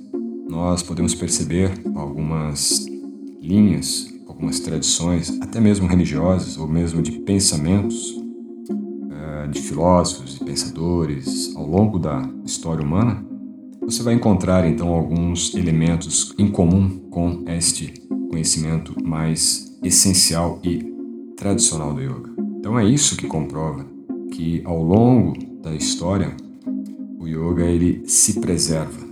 nós 0.49 0.83
podemos 0.83 1.15
perceber 1.15 1.71
algumas 1.95 2.85
linhas, 3.41 4.13
algumas 4.27 4.59
tradições, 4.59 5.39
até 5.39 5.61
mesmo 5.61 5.87
religiosas 5.87 6.57
ou 6.57 6.67
mesmo 6.67 7.01
de 7.01 7.13
pensamentos 7.13 8.13
eh, 9.09 9.47
de 9.47 9.61
filósofos 9.61 10.35
e 10.35 10.43
pensadores 10.43 11.55
ao 11.55 11.65
longo 11.65 11.97
da 11.97 12.29
história 12.43 12.83
humana, 12.83 13.25
você 13.79 14.03
vai 14.03 14.13
encontrar 14.13 14.67
então 14.67 14.89
alguns 14.89 15.55
elementos 15.55 16.35
em 16.37 16.51
comum 16.51 16.89
com 17.09 17.45
este 17.47 17.93
conhecimento 18.29 19.01
mais 19.01 19.79
essencial 19.81 20.59
e 20.61 20.79
tradicional 21.37 21.93
do 21.93 22.01
yoga. 22.01 22.33
Então 22.59 22.77
é 22.77 22.83
isso 22.83 23.15
que 23.15 23.27
comprova 23.27 23.85
que 24.29 24.61
ao 24.65 24.83
longo 24.83 25.37
da 25.61 25.73
história 25.73 26.35
o 27.25 27.27
yoga 27.27 27.63
ele 27.63 28.03
se 28.05 28.39
preserva 28.39 29.03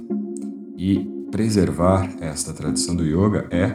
e 0.78 1.00
preservar 1.32 2.16
esta 2.22 2.54
tradição 2.54 2.96
do 2.96 3.04
yoga 3.04 3.48
é 3.50 3.74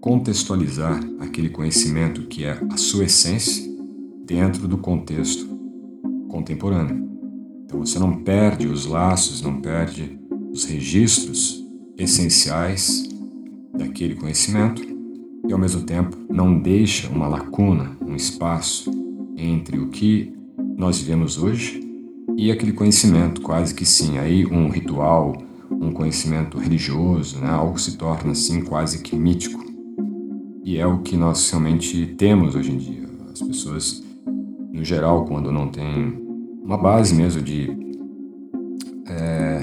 contextualizar 0.00 1.00
aquele 1.18 1.48
conhecimento 1.48 2.26
que 2.26 2.44
é 2.44 2.60
a 2.70 2.76
sua 2.76 3.04
essência 3.04 3.66
dentro 4.26 4.68
do 4.68 4.76
contexto 4.76 5.46
contemporâneo. 6.28 7.08
Então 7.64 7.80
você 7.80 7.98
não 7.98 8.22
perde 8.22 8.66
os 8.66 8.84
laços, 8.84 9.40
não 9.40 9.62
perde 9.62 10.20
os 10.52 10.64
registros 10.64 11.64
essenciais 11.96 13.08
daquele 13.72 14.14
conhecimento 14.14 14.82
e 15.48 15.52
ao 15.52 15.58
mesmo 15.58 15.82
tempo 15.82 16.18
não 16.28 16.58
deixa 16.58 17.08
uma 17.08 17.28
lacuna, 17.28 17.96
um 18.02 18.14
espaço 18.14 18.90
entre 19.38 19.78
o 19.78 19.88
que 19.88 20.34
nós 20.76 20.98
vivemos 20.98 21.38
hoje 21.38 21.89
e 22.40 22.50
aquele 22.50 22.72
conhecimento, 22.72 23.42
quase 23.42 23.74
que 23.74 23.84
sim, 23.84 24.16
aí 24.16 24.46
um 24.46 24.70
ritual, 24.70 25.36
um 25.70 25.92
conhecimento 25.92 26.56
religioso, 26.56 27.38
né? 27.38 27.50
algo 27.50 27.78
se 27.78 27.98
torna 27.98 28.32
assim 28.32 28.62
quase 28.62 29.02
que 29.02 29.14
mítico. 29.14 29.62
E 30.64 30.78
é 30.78 30.86
o 30.86 31.00
que 31.00 31.18
nós 31.18 31.50
realmente 31.50 32.06
temos 32.16 32.54
hoje 32.54 32.72
em 32.72 32.78
dia. 32.78 33.06
As 33.30 33.42
pessoas, 33.42 34.02
no 34.72 34.82
geral, 34.82 35.26
quando 35.26 35.52
não 35.52 35.68
têm 35.68 36.18
uma 36.64 36.78
base 36.78 37.14
mesmo 37.14 37.42
de 37.42 37.76
é, 39.06 39.62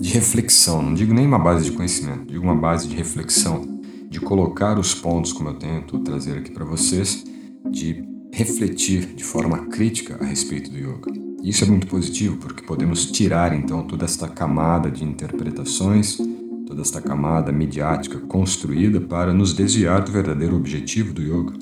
de 0.00 0.08
reflexão, 0.12 0.82
não 0.82 0.94
digo 0.94 1.14
nem 1.14 1.24
uma 1.24 1.38
base 1.38 1.66
de 1.66 1.76
conhecimento, 1.76 2.24
digo 2.26 2.42
uma 2.42 2.56
base 2.56 2.88
de 2.88 2.96
reflexão, 2.96 3.80
de 4.08 4.20
colocar 4.20 4.80
os 4.80 4.92
pontos, 4.92 5.32
como 5.32 5.50
eu 5.50 5.54
tento 5.54 6.00
trazer 6.00 6.38
aqui 6.38 6.50
para 6.50 6.64
vocês, 6.64 7.22
de 7.70 8.02
refletir 8.32 9.14
de 9.14 9.22
forma 9.22 9.66
crítica 9.66 10.18
a 10.20 10.24
respeito 10.24 10.72
do 10.72 10.76
yoga. 10.76 11.29
Isso 11.42 11.64
é 11.64 11.66
muito 11.66 11.86
positivo 11.86 12.36
porque 12.36 12.62
podemos 12.62 13.10
tirar 13.10 13.54
então 13.56 13.82
toda 13.82 14.04
esta 14.04 14.28
camada 14.28 14.90
de 14.90 15.04
interpretações, 15.04 16.18
toda 16.66 16.82
esta 16.82 17.00
camada 17.00 17.50
midiática 17.50 18.18
construída 18.18 19.00
para 19.00 19.32
nos 19.32 19.54
desviar 19.54 20.04
do 20.04 20.12
verdadeiro 20.12 20.54
objetivo 20.54 21.14
do 21.14 21.22
yoga. 21.22 21.54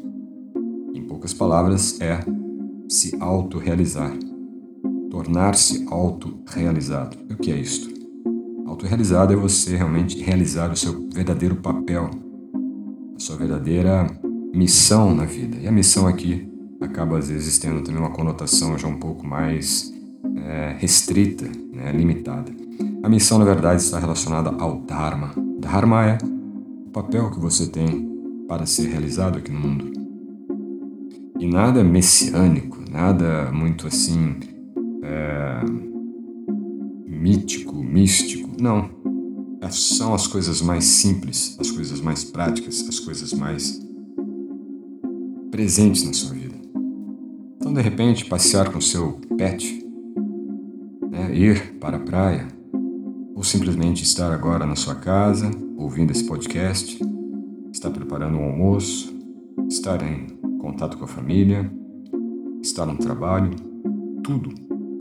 Em 0.93 1.03
poucas 1.03 1.33
palavras, 1.33 2.01
é 2.01 2.19
se 2.89 3.17
autorrealizar, 3.21 4.13
tornar-se 5.11 5.87
autorrealizado. 5.89 7.17
O 7.31 7.37
que 7.37 7.53
é 7.53 7.57
isto? 7.57 7.89
Autorrealizado 8.67 9.33
é 9.33 9.37
você 9.37 9.77
realmente 9.77 10.21
realizar 10.21 10.73
o 10.73 10.77
seu 10.77 11.09
verdadeiro 11.09 11.55
papel, 11.57 12.11
a 13.15 13.21
sua 13.21 13.37
verdadeira 13.37 14.07
missão 14.53 15.15
na 15.15 15.25
vida. 15.25 15.57
E 15.61 15.69
a 15.69 15.73
missão 15.73 16.09
aqui 16.09 16.49
acaba 16.81 17.19
às 17.19 17.29
vezes 17.29 17.59
tendo 17.59 17.83
também 17.83 18.01
uma 18.01 18.11
conotação 18.11 18.79
já 18.79 18.87
um 18.89 18.99
pouco 18.99 19.27
mais 19.27 19.93
é, 20.37 20.77
restrita, 20.79 21.47
né, 21.73 21.93
limitada. 21.93 22.53
A 23.03 23.09
missão, 23.09 23.39
na 23.39 23.45
verdade, 23.45 23.83
está 23.83 23.99
relacionada 23.99 24.51
ao 24.51 24.81
Dharma. 24.81 25.33
Dharma 25.59 26.05
é 26.07 26.19
o 26.87 26.91
papel 26.91 27.31
que 27.31 27.39
você 27.39 27.67
tem 27.67 28.09
para 28.49 28.67
ser 28.67 28.89
realizado 28.89 29.39
aqui 29.39 29.53
no 29.53 29.61
mundo. 29.61 29.93
E 31.39 31.47
nada 31.47 31.85
messiânico, 31.85 32.79
nada 32.91 33.51
muito 33.53 33.87
assim 33.87 34.37
é, 35.03 35.61
mítico, 37.07 37.75
místico. 37.77 38.51
Não. 38.61 38.91
São 39.71 40.15
as 40.15 40.27
coisas 40.27 40.63
mais 40.63 40.85
simples, 40.85 41.57
as 41.61 41.71
coisas 41.71 42.01
mais 42.01 42.25
práticas, 42.25 42.87
as 42.89 42.99
coisas 42.99 43.33
mais 43.35 43.81
presentes 45.51 46.05
na 46.05 46.13
sua 46.13 46.35
vida. 46.35 46.48
Então, 47.69 47.83
de 47.83 47.87
repente, 47.87 48.25
passear 48.25 48.73
com 48.73 48.81
seu 48.81 49.21
pet, 49.37 49.87
né, 51.11 51.37
ir 51.37 51.75
para 51.75 51.99
a 51.99 52.01
praia, 52.01 52.49
ou 53.35 53.43
simplesmente 53.43 54.03
estar 54.03 54.33
agora 54.33 54.65
na 54.65 54.75
sua 54.75 54.95
casa, 54.95 55.51
ouvindo 55.77 56.11
esse 56.11 56.25
podcast, 56.25 56.99
estar 57.71 57.91
preparando 57.91 58.39
um 58.39 58.45
almoço, 58.45 59.15
estar 59.69 60.03
em 60.03 60.29
contato 60.59 60.97
com 60.97 61.05
a 61.05 61.09
família, 61.09 61.71
estar 62.63 62.87
no 62.87 62.97
trabalho, 62.97 63.51
tudo. 64.25 64.51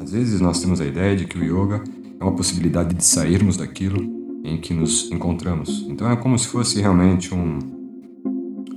Às 0.02 0.12
vezes 0.12 0.42
nós 0.42 0.60
temos 0.60 0.82
a 0.82 0.86
ideia 0.86 1.16
de 1.16 1.26
que 1.26 1.40
o 1.40 1.44
yoga 1.46 1.82
é 2.20 2.22
uma 2.22 2.36
possibilidade 2.36 2.94
de 2.94 3.06
sairmos 3.06 3.56
daquilo 3.56 3.98
em 4.44 4.60
que 4.60 4.74
nos 4.74 5.10
encontramos. 5.10 5.86
Então 5.88 6.12
é 6.12 6.18
como 6.18 6.38
se 6.38 6.50
fosse 6.50 6.82
realmente 6.82 7.34
um, 7.34 7.60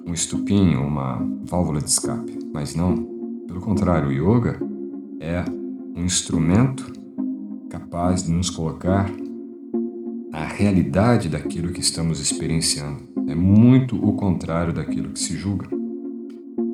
um 0.07 0.15
estupinho, 0.15 0.81
uma 0.81 1.19
válvula 1.43 1.81
de 1.81 1.91
escape. 1.91 2.39
Mas 2.55 2.77
não. 2.77 3.20
Pelo 3.51 3.61
contrário, 3.61 4.11
o 4.11 4.13
yoga 4.13 4.61
é 5.19 5.45
um 5.97 6.05
instrumento 6.05 6.87
capaz 7.69 8.23
de 8.23 8.31
nos 8.31 8.49
colocar 8.49 9.11
a 10.33 10.45
realidade 10.45 11.29
daquilo 11.29 11.73
que 11.73 11.81
estamos 11.81 12.21
experienciando. 12.21 13.03
É 13.27 13.35
muito 13.35 13.97
o 13.97 14.13
contrário 14.13 14.73
daquilo 14.73 15.09
que 15.09 15.19
se 15.19 15.37
julga. 15.37 15.67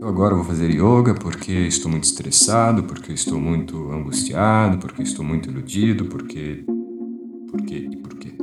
Eu 0.02 0.06
agora 0.06 0.34
vou 0.34 0.44
fazer 0.44 0.70
yoga 0.70 1.14
porque 1.14 1.50
estou 1.50 1.90
muito 1.90 2.04
estressado, 2.04 2.84
porque 2.84 3.10
estou 3.10 3.40
muito 3.40 3.90
angustiado, 3.90 4.76
porque 4.76 5.00
estou 5.00 5.24
muito 5.24 5.48
iludido, 5.48 6.04
porque. 6.04 6.62
Porque 7.50 7.74
e 7.74 7.96
por 7.96 8.18
quê? 8.18 8.34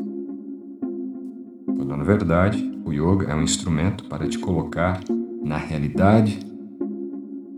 Quando 1.68 1.96
na 1.96 2.04
verdade 2.04 2.82
o 2.84 2.92
yoga 2.92 3.28
é 3.28 3.36
um 3.36 3.44
instrumento 3.44 4.06
para 4.06 4.28
te 4.28 4.40
colocar 4.40 5.02
na 5.44 5.58
realidade 5.58 6.52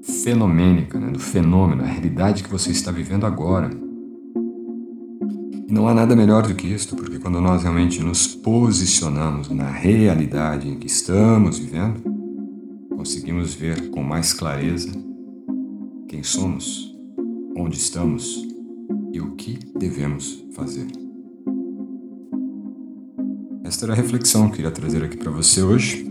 fenomênica, 0.06 1.00
né? 1.00 1.12
do 1.12 1.20
fenômeno, 1.20 1.84
a 1.84 1.88
realidade 1.88 2.44
que 2.44 2.50
você 2.50 2.72
está 2.72 2.92
vivendo 2.92 3.26
agora. 3.26 3.70
E 5.68 5.74
não 5.74 5.88
há 5.88 5.94
nada 5.94 6.16
melhor 6.16 6.48
do 6.48 6.54
que 6.54 6.68
isto, 6.68 6.96
porque 6.96 7.18
quando 7.18 7.42
nós 7.42 7.64
realmente 7.64 8.02
nos 8.04 8.28
posicionamos 8.28 9.50
na 9.50 9.70
realidade 9.70 10.70
em 10.70 10.78
que 10.78 10.86
estamos 10.86 11.58
vivendo, 11.58 12.04
conseguimos 12.96 13.56
ver 13.56 13.90
com 13.90 14.04
mais 14.04 14.32
clareza 14.32 14.92
quem 16.08 16.22
somos, 16.22 16.96
onde 17.58 17.78
estamos 17.78 18.48
e 19.12 19.20
o 19.20 19.32
que 19.32 19.58
devemos 19.76 20.46
fazer. 20.54 20.86
Esta 23.64 23.86
era 23.86 23.94
a 23.94 23.96
reflexão 23.96 24.44
que 24.44 24.50
eu 24.50 24.56
queria 24.58 24.72
trazer 24.72 25.04
aqui 25.04 25.18
para 25.18 25.32
você 25.32 25.64
hoje 25.64 26.06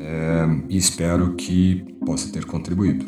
é, 0.00 0.44
e 0.68 0.76
espero 0.76 1.34
que 1.34 1.84
possa 2.10 2.28
ter 2.28 2.44
contribuído. 2.44 3.06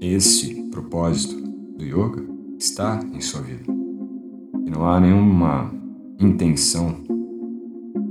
Esse 0.00 0.64
propósito 0.64 1.40
do 1.76 1.84
yoga 1.84 2.24
está 2.58 3.00
em 3.12 3.20
sua 3.20 3.40
vida 3.40 3.62
e 4.66 4.68
não 4.68 4.84
há 4.84 4.98
nenhuma 4.98 5.72
intenção 6.18 6.96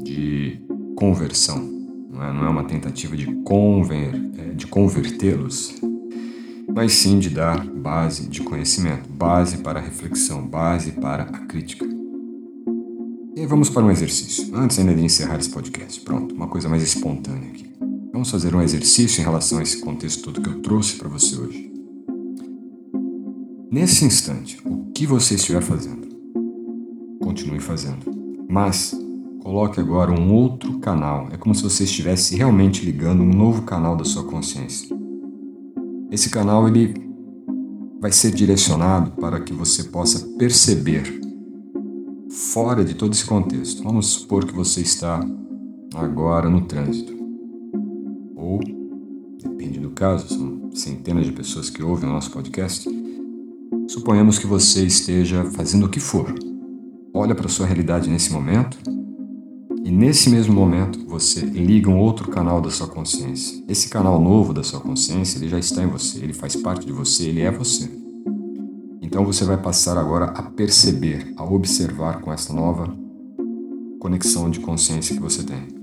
de 0.01 0.61
conversão, 0.95 1.59
não 2.09 2.23
é, 2.23 2.31
não 2.31 2.45
é 2.45 2.49
uma 2.49 2.63
tentativa 2.63 3.17
de, 3.17 3.25
conver, 3.43 4.15
é, 4.37 4.53
de 4.53 4.65
convertê-los, 4.67 5.75
mas 6.73 6.93
sim 6.93 7.19
de 7.19 7.29
dar 7.29 7.67
base 7.67 8.25
de 8.25 8.41
conhecimento, 8.43 9.09
base 9.09 9.57
para 9.57 9.81
a 9.81 9.83
reflexão, 9.83 10.47
base 10.47 10.93
para 10.93 11.23
a 11.23 11.39
crítica. 11.39 11.85
E 13.35 13.45
vamos 13.45 13.69
para 13.69 13.83
um 13.83 13.91
exercício, 13.91 14.49
antes 14.55 14.79
ainda 14.79 14.95
de 14.95 15.03
encerrar 15.03 15.37
esse 15.37 15.49
podcast. 15.49 15.99
Pronto, 15.99 16.33
uma 16.33 16.47
coisa 16.47 16.69
mais 16.69 16.81
espontânea 16.81 17.49
aqui. 17.49 17.66
Vamos 18.17 18.31
fazer 18.31 18.55
um 18.55 18.63
exercício 18.63 19.21
em 19.21 19.23
relação 19.23 19.59
a 19.59 19.61
esse 19.61 19.79
contexto 19.79 20.23
todo 20.23 20.41
que 20.41 20.49
eu 20.49 20.59
trouxe 20.63 20.95
para 20.95 21.07
você 21.07 21.39
hoje. 21.39 21.71
Nesse 23.69 24.05
instante, 24.05 24.59
o 24.65 24.91
que 24.91 25.05
você 25.05 25.35
estiver 25.35 25.61
fazendo, 25.61 26.07
continue 27.21 27.59
fazendo. 27.59 28.07
Mas 28.49 28.99
coloque 29.43 29.79
agora 29.79 30.11
um 30.11 30.33
outro 30.33 30.79
canal. 30.79 31.27
É 31.31 31.37
como 31.37 31.53
se 31.53 31.61
você 31.61 31.83
estivesse 31.83 32.35
realmente 32.35 32.83
ligando 32.83 33.21
um 33.21 33.29
novo 33.29 33.61
canal 33.61 33.95
da 33.95 34.03
sua 34.03 34.23
consciência. 34.23 34.97
Esse 36.09 36.31
canal 36.31 36.67
ele 36.67 36.95
vai 38.01 38.11
ser 38.11 38.31
direcionado 38.31 39.11
para 39.11 39.41
que 39.41 39.53
você 39.53 39.83
possa 39.83 40.27
perceber 40.39 41.21
fora 42.31 42.83
de 42.83 42.95
todo 42.95 43.13
esse 43.13 43.27
contexto. 43.27 43.83
Vamos 43.83 44.07
supor 44.07 44.43
que 44.43 44.55
você 44.55 44.81
está 44.81 45.23
agora 45.93 46.49
no 46.49 46.61
trânsito. 46.61 47.16
Ou, 48.47 48.61
depende 49.43 49.77
do 49.77 49.89
caso, 49.89 50.33
são 50.33 50.71
centenas 50.73 51.25
de 51.25 51.33
pessoas 51.33 51.69
que 51.69 51.83
ouvem 51.83 52.09
o 52.09 52.13
nosso 52.13 52.31
podcast. 52.31 52.89
Suponhamos 53.89 54.39
que 54.39 54.47
você 54.47 54.85
esteja 54.85 55.43
fazendo 55.51 55.85
o 55.85 55.89
que 55.89 55.99
for. 55.99 56.33
Olha 57.13 57.35
para 57.35 57.47
a 57.47 57.49
sua 57.49 57.65
realidade 57.65 58.09
nesse 58.09 58.31
momento 58.31 58.77
e 59.83 59.91
nesse 59.91 60.29
mesmo 60.29 60.53
momento 60.53 61.05
você 61.07 61.41
liga 61.41 61.89
um 61.89 61.99
outro 61.99 62.31
canal 62.31 62.61
da 62.61 62.69
sua 62.69 62.87
consciência. 62.87 63.61
Esse 63.67 63.89
canal 63.89 64.21
novo 64.21 64.53
da 64.53 64.63
sua 64.63 64.79
consciência, 64.79 65.39
ele 65.39 65.49
já 65.49 65.59
está 65.59 65.83
em 65.83 65.87
você, 65.87 66.19
ele 66.19 66.33
faz 66.33 66.55
parte 66.55 66.85
de 66.85 66.93
você, 66.93 67.25
ele 67.25 67.41
é 67.41 67.51
você. 67.51 67.91
Então 69.01 69.25
você 69.25 69.43
vai 69.43 69.57
passar 69.57 69.97
agora 69.97 70.27
a 70.27 70.43
perceber, 70.43 71.33
a 71.35 71.43
observar 71.43 72.21
com 72.21 72.31
essa 72.31 72.53
nova 72.53 72.97
conexão 73.99 74.49
de 74.49 74.61
consciência 74.61 75.13
que 75.13 75.21
você 75.21 75.43
tem. 75.43 75.76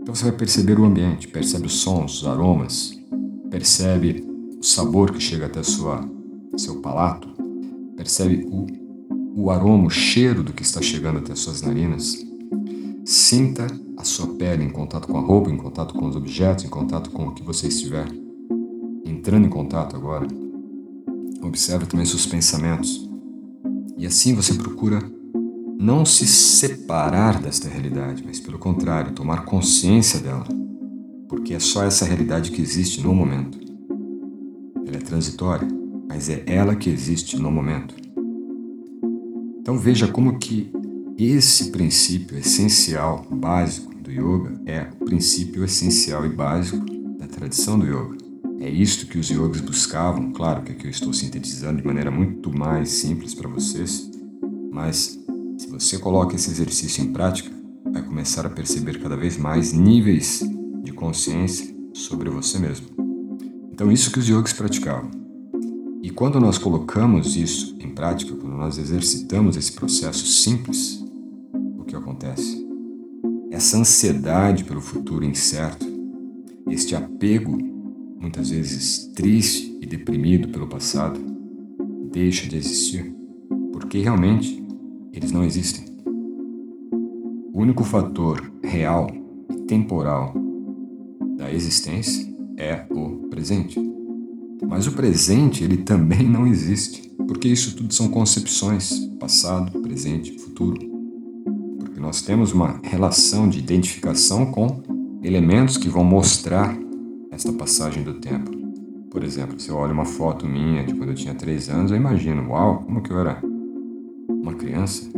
Então 0.00 0.14
você 0.14 0.24
vai 0.24 0.32
perceber 0.32 0.78
o 0.78 0.84
ambiente, 0.84 1.28
percebe 1.28 1.66
os 1.66 1.74
sons, 1.74 2.22
os 2.22 2.28
aromas, 2.28 2.98
percebe 3.50 4.24
o 4.58 4.64
sabor 4.64 5.12
que 5.12 5.20
chega 5.20 5.46
até 5.46 5.62
sua, 5.62 6.08
seu 6.56 6.80
palato, 6.80 7.28
percebe 7.96 8.46
o, 8.50 8.66
o 9.36 9.50
aroma, 9.50 9.86
o 9.86 9.90
cheiro 9.90 10.42
do 10.42 10.52
que 10.52 10.62
está 10.62 10.80
chegando 10.80 11.18
até 11.18 11.34
suas 11.34 11.62
narinas. 11.62 12.16
Sinta 13.04 13.66
a 13.96 14.04
sua 14.04 14.34
pele 14.34 14.64
em 14.64 14.70
contato 14.70 15.06
com 15.06 15.18
a 15.18 15.20
roupa, 15.20 15.50
em 15.50 15.56
contato 15.56 15.94
com 15.94 16.08
os 16.08 16.16
objetos, 16.16 16.64
em 16.64 16.68
contato 16.68 17.10
com 17.10 17.28
o 17.28 17.34
que 17.34 17.42
você 17.42 17.68
estiver 17.68 18.06
entrando 19.04 19.46
em 19.46 19.50
contato 19.50 19.96
agora. 19.96 20.26
Observe 21.42 21.86
também 21.86 22.06
seus 22.06 22.26
pensamentos. 22.26 23.08
E 23.96 24.06
assim 24.06 24.34
você 24.34 24.54
procura 24.54 25.00
não 25.80 26.04
se 26.04 26.26
separar 26.26 27.40
desta 27.40 27.66
realidade, 27.66 28.22
mas 28.22 28.38
pelo 28.38 28.58
contrário, 28.58 29.14
tomar 29.14 29.46
consciência 29.46 30.20
dela. 30.20 30.44
Porque 31.26 31.54
é 31.54 31.58
só 31.58 31.84
essa 31.84 32.04
realidade 32.04 32.50
que 32.50 32.60
existe 32.60 33.00
no 33.00 33.14
momento. 33.14 33.58
Ela 34.86 34.98
é 34.98 35.00
transitória, 35.00 35.66
mas 36.06 36.28
é 36.28 36.44
ela 36.46 36.76
que 36.76 36.90
existe 36.90 37.38
no 37.38 37.50
momento. 37.50 37.94
Então 39.58 39.78
veja 39.78 40.06
como 40.06 40.38
que 40.38 40.70
esse 41.16 41.70
princípio 41.70 42.36
essencial, 42.36 43.26
básico 43.30 43.94
do 43.94 44.10
yoga 44.10 44.60
é 44.66 44.86
o 45.00 45.06
princípio 45.06 45.64
essencial 45.64 46.26
e 46.26 46.28
básico 46.28 46.84
da 47.18 47.26
tradição 47.26 47.78
do 47.78 47.86
yoga. 47.86 48.18
É 48.60 48.68
isto 48.68 49.06
que 49.06 49.18
os 49.18 49.30
yogis 49.30 49.62
buscavam, 49.62 50.30
claro 50.30 50.62
que 50.62 50.72
aqui 50.72 50.86
eu 50.86 50.90
estou 50.90 51.14
sintetizando 51.14 51.80
de 51.80 51.86
maneira 51.86 52.10
muito 52.10 52.54
mais 52.54 52.90
simples 52.90 53.34
para 53.34 53.48
vocês, 53.48 54.10
mas 54.70 55.19
se 55.60 55.66
você 55.66 55.98
coloca 55.98 56.34
esse 56.34 56.50
exercício 56.50 57.04
em 57.04 57.12
prática, 57.12 57.50
vai 57.92 58.02
começar 58.02 58.46
a 58.46 58.48
perceber 58.48 58.98
cada 58.98 59.14
vez 59.14 59.36
mais 59.36 59.74
níveis 59.74 60.42
de 60.82 60.90
consciência 60.90 61.76
sobre 61.92 62.30
você 62.30 62.58
mesmo. 62.58 62.86
Então, 63.70 63.92
isso 63.92 64.10
que 64.10 64.18
os 64.18 64.26
yogis 64.26 64.54
praticavam. 64.54 65.10
E 66.02 66.08
quando 66.08 66.40
nós 66.40 66.56
colocamos 66.56 67.36
isso 67.36 67.76
em 67.78 67.90
prática, 67.90 68.34
quando 68.34 68.56
nós 68.56 68.78
exercitamos 68.78 69.54
esse 69.54 69.72
processo 69.72 70.24
simples, 70.24 71.04
o 71.78 71.84
que 71.84 71.94
acontece? 71.94 72.66
Essa 73.50 73.76
ansiedade 73.76 74.64
pelo 74.64 74.80
futuro 74.80 75.26
incerto, 75.26 75.86
este 76.70 76.96
apego 76.96 77.58
muitas 78.18 78.48
vezes 78.48 79.10
triste 79.14 79.76
e 79.78 79.84
deprimido 79.84 80.48
pelo 80.48 80.66
passado, 80.66 81.20
deixa 82.10 82.48
de 82.48 82.56
existir, 82.56 83.14
porque 83.72 83.98
realmente 83.98 84.59
eles 85.12 85.32
não 85.32 85.44
existem. 85.44 85.84
O 87.52 87.60
único 87.60 87.84
fator 87.84 88.50
real 88.62 89.10
e 89.50 89.56
temporal 89.62 90.34
da 91.36 91.52
existência 91.52 92.28
é 92.56 92.84
o 92.90 93.28
presente. 93.28 93.80
Mas 94.68 94.86
o 94.86 94.92
presente, 94.92 95.64
ele 95.64 95.78
também 95.78 96.28
não 96.28 96.46
existe, 96.46 97.08
porque 97.26 97.48
isso 97.48 97.76
tudo 97.76 97.92
são 97.92 98.08
concepções, 98.08 99.06
passado, 99.18 99.80
presente, 99.80 100.38
futuro. 100.38 100.78
Porque 101.78 101.98
nós 101.98 102.22
temos 102.22 102.52
uma 102.52 102.80
relação 102.82 103.48
de 103.48 103.58
identificação 103.58 104.46
com 104.52 104.82
elementos 105.22 105.76
que 105.76 105.88
vão 105.88 106.04
mostrar 106.04 106.76
esta 107.30 107.52
passagem 107.52 108.02
do 108.02 108.14
tempo. 108.14 108.50
Por 109.10 109.24
exemplo, 109.24 109.58
se 109.58 109.70
eu 109.70 109.76
olho 109.76 109.92
uma 109.92 110.04
foto 110.04 110.46
minha 110.46 110.84
de 110.84 110.94
quando 110.94 111.10
eu 111.10 111.14
tinha 111.14 111.34
3 111.34 111.68
anos, 111.68 111.90
eu 111.90 111.96
imagino, 111.96 112.50
uau, 112.50 112.84
como 112.84 113.02
que 113.02 113.10
eu 113.10 113.18
era 113.18 113.42
uma 114.50 114.54
criança? 114.54 115.08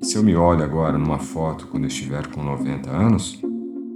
se 0.00 0.16
eu 0.16 0.22
me 0.22 0.36
olho 0.36 0.62
agora 0.62 0.96
numa 0.96 1.18
foto 1.18 1.66
quando 1.66 1.86
estiver 1.86 2.28
com 2.28 2.42
90 2.42 2.88
anos, 2.90 3.40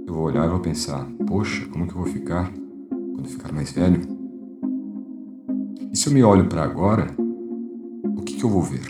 eu 0.05 0.13
vou 0.13 0.25
olhar 0.25 0.45
e 0.45 0.49
vou 0.49 0.59
pensar, 0.59 1.07
poxa, 1.25 1.65
como 1.67 1.87
que 1.87 1.93
eu 1.93 2.03
vou 2.03 2.05
ficar 2.05 2.51
quando 3.13 3.29
ficar 3.29 3.53
mais 3.53 3.71
velho? 3.71 4.01
E 5.91 5.97
se 5.97 6.07
eu 6.07 6.13
me 6.13 6.21
olho 6.21 6.47
para 6.49 6.63
agora, 6.63 7.15
o 8.17 8.21
que, 8.21 8.35
que 8.35 8.43
eu 8.43 8.49
vou 8.49 8.61
ver? 8.61 8.81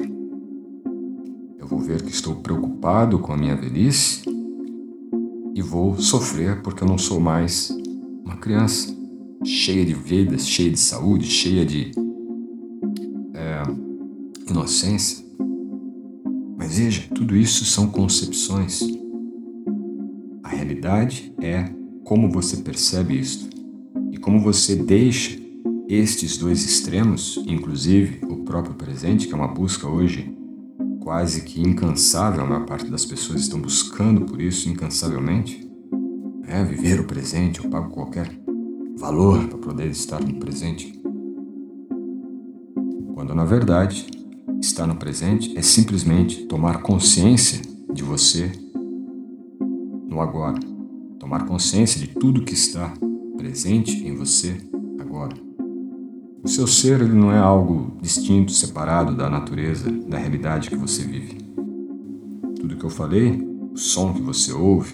Eu 1.60 1.68
vou 1.68 1.80
ver 1.80 2.02
que 2.02 2.12
estou 2.12 2.36
preocupado 2.38 3.20
com 3.20 3.34
a 3.34 3.38
minha 3.38 3.56
velhice 3.56 4.24
e 5.54 5.62
vou 5.62 5.96
sofrer 5.98 6.62
porque 6.64 6.84
eu 6.84 6.88
não 6.88 6.98
sou 6.98 7.20
mais 7.20 7.72
uma 8.26 8.38
criança 8.38 8.96
cheia 9.44 9.86
de 9.86 9.94
vidas, 9.94 10.48
cheia 10.48 10.72
de 10.72 10.80
saúde, 10.80 11.26
cheia 11.28 11.66
de 11.66 11.92
inocência. 14.50 15.26
Mas 16.58 16.78
veja, 16.78 17.04
tudo 17.14 17.36
isso 17.36 17.66
são 17.66 17.88
concepções. 17.88 18.82
A 20.44 20.50
realidade 20.50 21.34
é 21.42 21.72
como 22.04 22.30
você 22.30 22.58
percebe 22.58 23.20
isto 23.20 23.50
e 24.12 24.18
como 24.18 24.40
você 24.40 24.76
deixa 24.76 25.40
estes 25.88 26.38
dois 26.38 26.64
extremos, 26.64 27.44
inclusive 27.48 28.26
o 28.26 28.44
próprio 28.44 28.76
presente, 28.76 29.28
que 29.28 29.34
é 29.34 29.36
uma 29.36 29.48
busca 29.48 29.88
hoje 29.88 30.34
quase 31.02 31.42
que 31.44 31.60
incansável, 31.60 32.44
a 32.44 32.48
maior 32.48 32.66
parte 32.66 32.90
das 32.90 33.06
pessoas 33.06 33.42
estão 33.42 33.60
buscando 33.60 34.22
por 34.22 34.40
isso 34.42 34.70
incansavelmente, 34.70 35.70
é 36.48 36.64
viver 36.64 37.00
o 37.00 37.06
presente, 37.06 37.64
eu 37.64 37.70
pago 37.70 37.90
qualquer 37.90 38.30
valor 38.98 39.48
para 39.48 39.58
poder 39.58 39.90
estar 39.90 40.22
no 40.22 40.36
presente. 40.36 41.02
Quando 43.14 43.34
na 43.34 43.46
verdade, 43.46 44.06
estar 44.62 44.86
no 44.86 44.96
presente 44.96 45.58
é 45.58 45.62
simplesmente 45.62 46.46
tomar 46.46 46.82
consciência 46.82 47.62
de 47.92 48.04
você 48.04 48.52
no 50.08 50.22
agora, 50.22 50.60
tomar 51.20 51.46
consciência 51.46 52.00
de 52.00 52.08
tudo 52.08 52.44
que 52.44 52.54
está 52.54 52.94
presente 53.38 54.06
em 54.08 54.16
você 54.16 54.56
agora. 55.00 55.36
O 56.44 56.48
seu 56.48 56.68
ser 56.68 57.02
ele 57.02 57.14
não 57.14 57.32
é 57.32 57.40
algo 57.40 57.98
distinto, 58.02 58.52
separado 58.52 59.16
da 59.16 59.30
natureza, 59.30 59.90
da 59.92 60.18
realidade 60.18 60.70
que 60.70 60.76
você 60.76 61.04
vive. 61.04 61.38
Tudo 62.56 62.78
que 62.78 62.86
eu 62.86 62.90
falei, 62.90 63.48
o 63.72 63.78
som 63.78 64.14
que 64.14 64.22
você 64.22 64.52
ouve, 64.52 64.94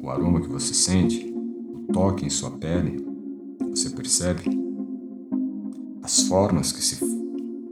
o 0.00 0.08
aroma 0.08 0.40
que 0.40 0.48
você 0.48 0.72
sente, 0.72 1.32
o 1.72 1.92
toque 1.92 2.24
em 2.24 2.30
sua 2.30 2.50
pele, 2.50 3.04
você 3.70 3.90
percebe, 3.90 4.42
as 6.02 6.22
formas 6.22 6.70
que 6.70 6.82
se 6.82 6.96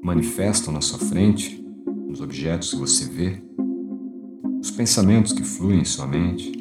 manifestam 0.02 0.72
na 0.74 0.80
sua 0.80 0.98
frente, 0.98 1.64
nos 2.08 2.20
objetos 2.20 2.70
que 2.70 2.76
você 2.76 3.04
vê, 3.04 3.40
os 4.60 4.70
pensamentos 4.70 5.32
que 5.32 5.44
fluem 5.44 5.80
em 5.80 5.84
sua 5.84 6.06
mente, 6.06 6.52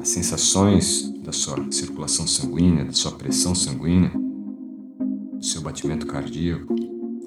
as 0.00 0.08
sensações 0.08 1.12
da 1.22 1.30
sua 1.30 1.70
circulação 1.70 2.26
sanguínea, 2.26 2.84
da 2.84 2.92
sua 2.92 3.12
pressão 3.12 3.54
sanguínea, 3.54 4.10
do 4.10 5.44
seu 5.44 5.60
batimento 5.60 6.06
cardíaco, 6.06 6.74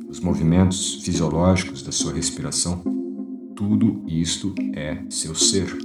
os 0.10 0.20
movimentos 0.20 0.96
fisiológicos 1.04 1.84
da 1.84 1.92
sua 1.92 2.14
respiração, 2.14 2.84
tudo 3.56 4.04
isto 4.08 4.56
é 4.74 5.04
seu 5.10 5.36
ser. 5.36 5.78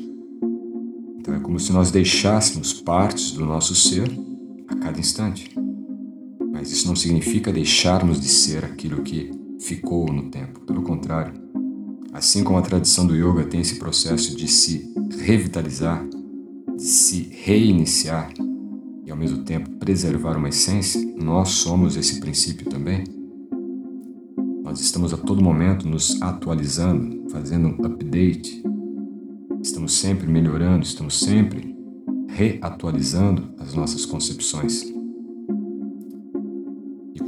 Então 1.19 1.35
é 1.35 1.39
como 1.39 1.61
se 1.61 1.73
nós 1.73 1.91
deixássemos 1.91 2.73
partes 2.73 3.33
do 3.33 3.45
nosso 3.45 3.75
ser 3.75 4.11
a 4.69 4.75
cada 4.75 4.99
instante. 4.99 5.55
Mas 6.51 6.73
isso 6.73 6.89
não 6.89 6.97
significa 6.97 7.53
deixarmos 7.53 8.19
de 8.21 8.29
ser 8.29 8.65
aquilo 8.65 9.03
que 9.03 9.46
ficou 9.61 10.13
no 10.13 10.31
tempo. 10.31 10.61
Pelo 10.61 10.83
contrário, 10.83 11.35
assim 12.13 12.45
como 12.45 12.59
a 12.59 12.63
tradição 12.63 13.07
do 13.07 13.15
yoga 13.15 13.45
tem 13.45 13.61
esse 13.61 13.77
processo 13.77 14.37
de 14.37 14.49
se 14.49 14.93
revitalizar, 15.19 16.07
de 16.77 16.83
se 16.83 17.29
reiniciar 17.33 18.33
e 19.05 19.11
ao 19.11 19.17
mesmo 19.17 19.45
tempo 19.45 19.71
preservar 19.71 20.37
uma 20.37 20.49
essência, 20.49 21.01
nós 21.17 21.51
somos 21.51 21.97
esse 21.97 22.19
princípio 22.21 22.69
também. 22.69 23.05
Nós 24.65 24.81
estamos 24.81 25.15
a 25.15 25.17
todo 25.17 25.43
momento 25.43 25.89
nos 25.89 26.21
atualizando, 26.21 27.31
fazendo 27.31 27.69
um 27.69 27.87
update. 27.87 28.63
Estamos 29.63 29.93
sempre 29.95 30.27
melhorando, 30.27 30.85
estamos 30.85 31.21
sempre 31.21 31.77
reatualizando 32.29 33.55
as 33.59 33.75
nossas 33.75 34.05
concepções. 34.05 34.96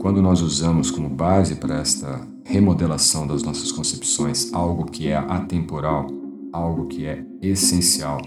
Quando 0.01 0.23
nós 0.23 0.41
usamos 0.41 0.93
como 0.93 1.09
base 1.09 1.57
para 1.57 1.81
esta 1.81 2.21
remodelação 2.45 3.27
das 3.27 3.43
nossas 3.43 3.73
concepções 3.73 4.53
algo 4.53 4.85
que 4.85 5.09
é 5.09 5.17
atemporal, 5.17 6.07
algo 6.53 6.87
que 6.87 7.05
é 7.05 7.25
essencial, 7.43 8.21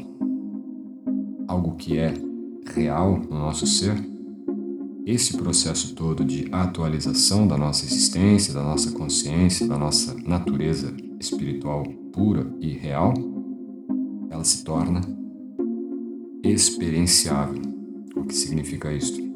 algo 1.47 1.75
que 1.75 1.97
é 1.97 2.13
real 2.75 3.17
no 3.17 3.39
nosso 3.39 3.65
ser, 3.65 3.95
esse 5.05 5.37
processo 5.37 5.95
todo 5.95 6.25
de 6.25 6.47
atualização 6.51 7.47
da 7.47 7.57
nossa 7.57 7.85
existência, 7.85 8.53
da 8.53 8.61
nossa 8.61 8.91
consciência, 8.91 9.67
da 9.67 9.77
nossa 9.77 10.13
natureza 10.25 10.93
espiritual 11.19 11.83
pura 12.11 12.53
e 12.59 12.73
real, 12.73 13.13
ela 14.29 14.43
se 14.43 14.63
torna 14.63 15.01
experienciável. 16.43 17.61
O 18.15 18.23
que 18.25 18.35
significa 18.35 18.91
isto? 18.91 19.30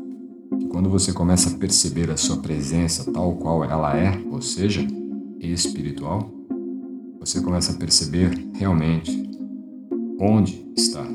Quando 0.75 0.89
você 0.89 1.13
começa 1.13 1.49
a 1.49 1.57
perceber 1.57 2.11
a 2.11 2.17
sua 2.17 2.35
presença 2.35 3.09
tal 3.09 3.37
qual 3.37 3.63
ela 3.63 3.97
é, 3.97 4.21
ou 4.29 4.41
seja, 4.41 4.85
espiritual, 5.39 6.29
você 7.17 7.39
começa 7.39 7.71
a 7.71 7.77
perceber 7.77 8.45
realmente 8.53 9.23
onde 10.19 10.69
está, 10.75 11.07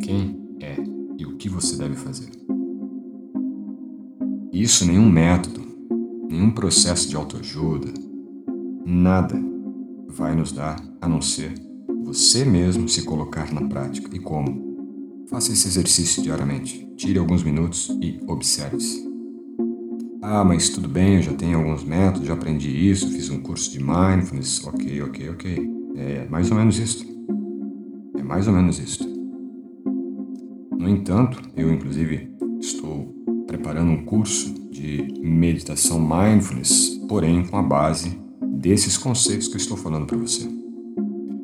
quem 0.00 0.56
é 0.58 0.76
e 1.18 1.26
o 1.26 1.36
que 1.36 1.50
você 1.50 1.76
deve 1.76 1.96
fazer. 1.96 2.30
Isso 4.50 4.86
nenhum 4.86 5.10
método, 5.10 5.60
nenhum 6.30 6.50
processo 6.50 7.06
de 7.06 7.14
autoajuda, 7.14 7.92
nada 8.86 9.38
vai 10.08 10.34
nos 10.34 10.50
dar 10.50 10.82
a 10.98 11.06
não 11.06 11.20
ser 11.20 11.52
você 12.02 12.42
mesmo 12.42 12.88
se 12.88 13.02
colocar 13.02 13.52
na 13.52 13.68
prática. 13.68 14.16
E 14.16 14.18
como? 14.18 15.26
Faça 15.28 15.52
esse 15.52 15.68
exercício 15.68 16.22
diariamente. 16.22 16.83
Tire 16.96 17.18
alguns 17.18 17.42
minutos 17.42 17.88
e 18.00 18.20
observe-se. 18.26 19.14
Ah, 20.22 20.42
mas 20.42 20.70
tudo 20.70 20.88
bem, 20.88 21.16
eu 21.16 21.22
já 21.22 21.34
tenho 21.34 21.58
alguns 21.58 21.84
métodos, 21.84 22.26
já 22.26 22.32
aprendi 22.32 22.70
isso, 22.70 23.10
fiz 23.10 23.28
um 23.28 23.40
curso 23.40 23.70
de 23.70 23.78
mindfulness. 23.78 24.64
Ok, 24.64 25.02
ok, 25.02 25.28
ok. 25.30 25.70
É 25.96 26.26
mais 26.30 26.50
ou 26.50 26.56
menos 26.56 26.78
isso. 26.78 27.04
É 28.16 28.22
mais 28.22 28.48
ou 28.48 28.54
menos 28.54 28.78
isso. 28.78 29.06
No 30.78 30.88
entanto, 30.88 31.42
eu 31.54 31.72
inclusive 31.72 32.30
estou 32.58 33.14
preparando 33.46 33.90
um 33.90 34.04
curso 34.04 34.54
de 34.70 35.12
meditação 35.20 36.00
mindfulness, 36.00 37.00
porém 37.08 37.44
com 37.44 37.58
a 37.58 37.62
base 37.62 38.18
desses 38.40 38.96
conceitos 38.96 39.48
que 39.48 39.54
eu 39.54 39.58
estou 39.58 39.76
falando 39.76 40.06
para 40.06 40.16
você. 40.16 40.48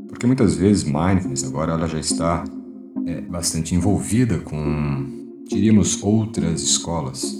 Porque 0.09 0.27
muitas 0.27 0.55
vezes 0.55 0.85
mindfulness 0.85 1.45
agora 1.45 1.73
ela 1.73 1.87
já 1.87 1.99
está 1.99 2.45
é, 3.07 3.21
bastante 3.21 3.75
envolvida 3.75 4.39
com, 4.39 5.20
diríamos, 5.51 6.03
outras 6.03 6.63
escolas. 6.63 7.37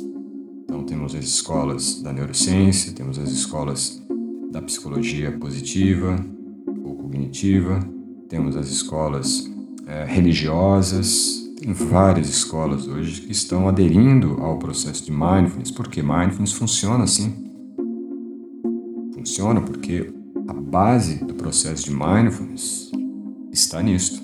Então, 0.65 0.85
temos 0.85 1.15
as 1.15 1.25
escolas 1.25 2.03
da 2.03 2.13
neurociência, 2.13 2.93
temos 2.93 3.19
as 3.19 3.31
escolas 3.31 4.03
da 4.51 4.61
psicologia 4.61 5.31
positiva 5.33 6.17
ou 6.85 6.97
cognitiva, 6.97 7.81
temos 8.29 8.57
as 8.57 8.69
escolas 8.69 9.51
é, 9.87 10.05
religiosas, 10.05 11.49
tem 11.59 11.73
várias 11.73 12.29
escolas 12.29 12.89
hoje 12.89 13.21
que 13.23 13.33
estão 13.33 13.69
aderindo 13.69 14.41
ao 14.41 14.59
processo 14.59 15.05
de 15.05 15.13
mindfulness, 15.13 15.71
porque 15.71 16.03
mindfulness 16.03 16.53
funciona 16.53 17.05
assim. 17.05 17.33
Funciona 19.15 19.61
porque 19.61 20.13
a 20.49 20.53
base 20.53 21.25
do 21.25 21.35
processo 21.35 21.85
de 21.85 21.91
mindfulness 21.93 22.91
está 23.53 23.83
nisto 23.83 24.21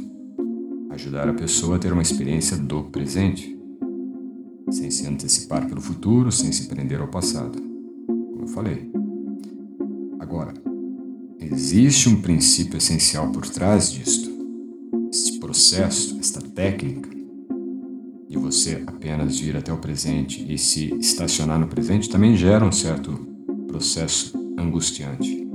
ajudar 0.91 1.29
a 1.29 1.35
pessoa 1.35 1.77
a 1.77 1.79
ter 1.79 1.93
uma 1.93 2.03
experiência 2.03 2.57
do 2.57 2.85
presente, 2.85 3.56
sem 4.71 4.91
se 4.91 5.07
antecipar 5.07 5.67
pelo 5.69 5.81
futuro, 5.81 6.33
sem 6.33 6.51
se 6.53 6.67
prender 6.67 7.01
ao 7.01 7.09
passado, 7.09 7.61
como 8.07 8.43
eu 8.43 8.49
falei. 8.49 8.91
Agora, 10.19 10.53
existe 11.41 12.09
um 12.09 12.21
princípio 12.21 12.77
essencial 12.77 13.31
por 13.31 13.47
trás 13.49 13.93
disto. 13.93 14.31
Este 15.11 15.39
processo, 15.39 16.19
esta 16.19 16.41
técnica, 16.41 17.09
de 18.29 18.37
você 18.37 18.83
apenas 18.87 19.39
vir 19.39 19.57
até 19.57 19.73
o 19.73 19.79
presente 19.79 20.45
e 20.53 20.59
se 20.59 20.93
estacionar 20.99 21.59
no 21.59 21.69
presente, 21.69 22.09
também 22.09 22.37
gera 22.37 22.65
um 22.65 22.73
certo 22.73 23.13
processo 23.69 24.37
angustiante. 24.59 25.47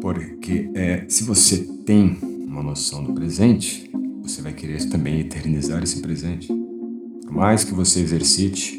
Porque 0.00 0.70
é, 0.74 1.04
se 1.08 1.24
você 1.24 1.58
tem 1.84 2.18
uma 2.22 2.62
noção 2.62 3.04
do 3.04 3.12
presente, 3.12 3.90
você 4.30 4.42
vai 4.42 4.52
querer 4.52 4.88
também 4.88 5.18
eternizar 5.18 5.82
esse 5.82 6.00
presente. 6.00 6.46
Por 7.26 7.32
mais 7.32 7.64
que 7.64 7.74
você 7.74 8.00
exercite 8.00 8.78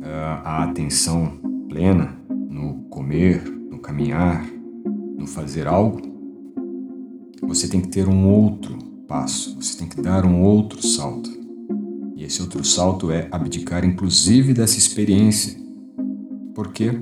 uh, 0.00 0.40
a 0.42 0.64
atenção 0.64 1.38
plena 1.68 2.18
no 2.48 2.84
comer, 2.84 3.44
no 3.70 3.78
caminhar, 3.78 4.46
no 5.18 5.26
fazer 5.26 5.66
algo, 5.66 6.00
você 7.42 7.68
tem 7.68 7.82
que 7.82 7.88
ter 7.88 8.08
um 8.08 8.26
outro 8.26 8.78
passo, 9.06 9.54
você 9.60 9.78
tem 9.78 9.86
que 9.86 10.00
dar 10.00 10.24
um 10.24 10.40
outro 10.42 10.84
salto. 10.84 11.30
E 12.16 12.24
esse 12.24 12.40
outro 12.40 12.64
salto 12.64 13.10
é 13.10 13.28
abdicar, 13.30 13.84
inclusive, 13.84 14.54
dessa 14.54 14.78
experiência. 14.78 15.58
Por 16.54 16.72
quê? 16.72 16.98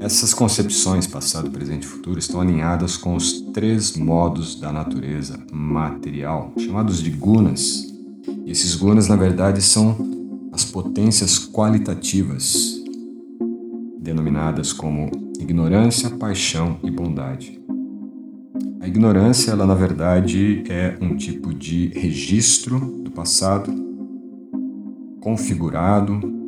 Essas 0.00 0.32
concepções, 0.32 1.06
passado, 1.06 1.50
presente 1.50 1.82
e 1.82 1.86
futuro, 1.86 2.18
estão 2.18 2.40
alinhadas 2.40 2.96
com 2.96 3.14
os 3.14 3.42
três 3.52 3.94
modos 3.98 4.58
da 4.58 4.72
natureza 4.72 5.38
material, 5.52 6.54
chamados 6.58 7.02
de 7.02 7.10
gunas. 7.10 7.86
E 8.46 8.50
esses 8.50 8.74
gunas, 8.74 9.08
na 9.08 9.16
verdade, 9.16 9.60
são 9.60 9.94
as 10.52 10.64
potências 10.64 11.38
qualitativas, 11.38 12.82
denominadas 14.00 14.72
como 14.72 15.10
ignorância, 15.38 16.08
paixão 16.08 16.78
e 16.82 16.90
bondade. 16.90 17.60
A 18.80 18.88
ignorância, 18.88 19.50
ela 19.50 19.66
na 19.66 19.74
verdade 19.74 20.64
é 20.70 20.96
um 21.02 21.14
tipo 21.14 21.52
de 21.52 21.88
registro 21.88 22.80
do 22.80 23.10
passado 23.10 23.70
configurado 25.20 26.39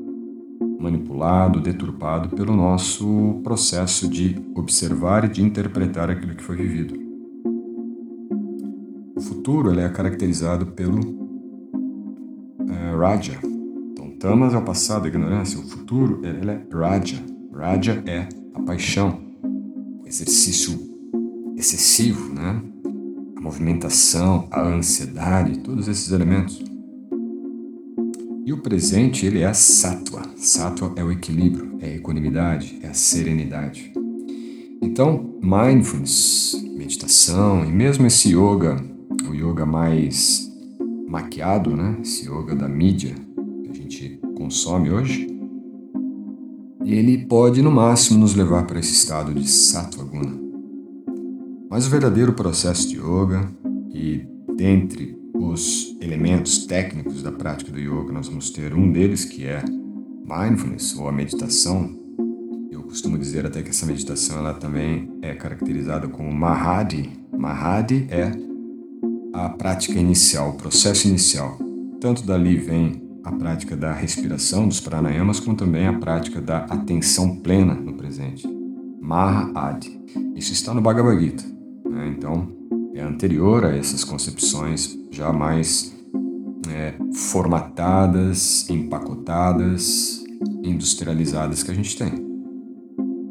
manipulado, 0.83 1.61
deturpado 1.61 2.35
pelo 2.35 2.57
nosso 2.57 3.41
processo 3.45 4.09
de 4.09 4.37
observar 4.55 5.25
e 5.25 5.29
de 5.29 5.43
interpretar 5.43 6.11
aquilo 6.11 6.35
que 6.35 6.43
foi 6.43 6.57
vivido. 6.57 7.01
O 9.17 9.21
futuro 9.21 9.79
é 9.79 9.89
caracterizado 9.89 10.67
pelo 10.67 11.01
é, 12.69 12.97
Raja. 12.97 13.39
Então, 13.93 14.11
Tamas 14.19 14.55
é 14.55 14.59
o 14.59 14.63
passado, 14.63 15.05
a 15.05 15.09
ignorância. 15.09 15.61
O 15.61 15.63
futuro 15.63 16.21
ele 16.25 16.51
é 16.51 16.67
Raja. 16.73 17.23
Raja 17.55 18.03
é 18.07 18.29
a 18.55 18.63
paixão, 18.63 19.21
o 20.03 20.09
exercício 20.09 20.79
excessivo, 21.57 22.35
né? 22.35 22.61
a 23.37 23.41
movimentação, 23.41 24.49
a 24.51 24.63
ansiedade, 24.63 25.61
todos 25.61 25.87
esses 25.87 26.11
elementos. 26.11 26.72
E 28.45 28.53
o 28.53 28.59
presente, 28.59 29.25
ele 29.25 29.41
é 29.41 29.53
sattva. 29.53 30.23
Sattva 30.37 30.93
é 30.97 31.05
o 31.05 31.13
equilíbrio, 31.13 31.79
é 31.81 31.87
a 31.87 31.95
equanimidade, 31.95 32.81
é 32.83 32.89
a 32.89 32.95
serenidade. 32.95 33.93
Então, 34.83 35.39
mindfulness, 35.41 36.61
meditação 36.75 37.65
e 37.65 37.71
mesmo 37.71 38.05
esse 38.05 38.31
yoga, 38.31 38.85
o 39.31 39.33
yoga 39.33 39.65
mais 39.65 40.51
maquiado, 41.07 41.77
né? 41.77 41.99
Esse 42.03 42.29
yoga 42.29 42.57
da 42.57 42.69
mídia 42.69 43.15
que 43.63 43.71
a 43.71 43.75
gente 43.75 44.21
consome 44.37 44.91
hoje, 44.91 45.29
ele 46.85 47.19
pode 47.27 47.63
no 47.63 47.71
máximo 47.71 48.19
nos 48.19 48.35
levar 48.35 48.67
para 48.67 48.81
esse 48.81 48.93
estado 48.93 49.33
de 49.33 49.49
sattva 49.49 50.03
guna. 50.03 50.37
Mas 51.71 51.87
o 51.87 51.91
verdadeiro 51.91 52.33
processo 52.33 52.89
de 52.89 52.97
yoga 52.97 53.49
e 53.95 54.27
dentre 54.57 55.22
os 55.49 55.97
elementos 56.01 56.67
técnicos 56.67 57.23
da 57.23 57.33
prática 57.33 57.73
do 57.73 57.79
yoga, 57.79 58.13
nós 58.13 58.29
vamos 58.29 58.51
ter 58.51 58.75
um 58.75 58.91
deles 58.93 59.25
que 59.25 59.45
é 59.47 59.63
mindfulness 60.25 60.97
ou 60.97 61.09
a 61.09 61.13
meditação. 61.13 61.99
Eu 62.71 62.83
costumo 62.83 63.19
dizer 63.19 63.45
até 63.45 63.63
que 63.63 63.71
essa 63.71 63.85
meditação 63.85 64.39
ela 64.39 64.55
também 64.55 65.11
é 65.21 65.35
caracterizada 65.35 66.07
como 66.07 66.33
mahadi. 66.33 67.11
Mahadi 67.37 68.07
é 68.11 68.33
a 69.33 69.49
prática 69.49 69.99
inicial, 69.99 70.51
o 70.51 70.55
processo 70.55 71.09
inicial. 71.09 71.59
Tanto 72.01 72.25
dali 72.25 72.57
vem 72.57 73.03
a 73.25 73.33
prática 73.33 73.77
da 73.77 73.93
respiração, 73.93 74.69
dos 74.69 74.81
pranayamas, 74.81 75.41
como 75.41 75.57
também 75.57 75.87
a 75.87 75.99
prática 75.99 76.41
da 76.41 76.59
atenção 76.59 77.37
plena 77.37 77.75
no 77.75 77.95
presente. 77.95 78.47
Mahadi. 79.01 80.01
Isso 80.37 80.53
está 80.53 80.73
no 80.73 80.81
Bhagavad 80.81 81.21
Gita. 81.21 81.45
Né? 81.89 82.15
Então, 82.17 82.62
é 82.95 83.01
anterior 83.01 83.65
a 83.65 83.77
essas 83.77 84.05
concepções 84.05 84.99
já 85.11 85.33
mais 85.33 85.95
é, 86.69 86.95
formatadas, 87.15 88.69
empacotadas, 88.69 90.23
industrializadas 90.63 91.63
que 91.63 91.71
a 91.71 91.75
gente 91.75 91.97
tem. 91.97 92.13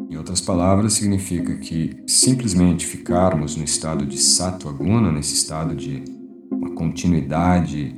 Em 0.09 0.17
outras 0.17 0.41
palavras, 0.41 0.93
significa 0.93 1.55
que 1.57 1.95
simplesmente 2.07 2.85
ficarmos 2.85 3.55
no 3.55 3.63
estado 3.63 4.05
de 4.05 4.17
sattva 4.17 4.71
guna, 4.71 5.11
nesse 5.11 5.35
estado 5.35 5.75
de 5.75 6.03
uma 6.51 6.71
continuidade 6.71 7.95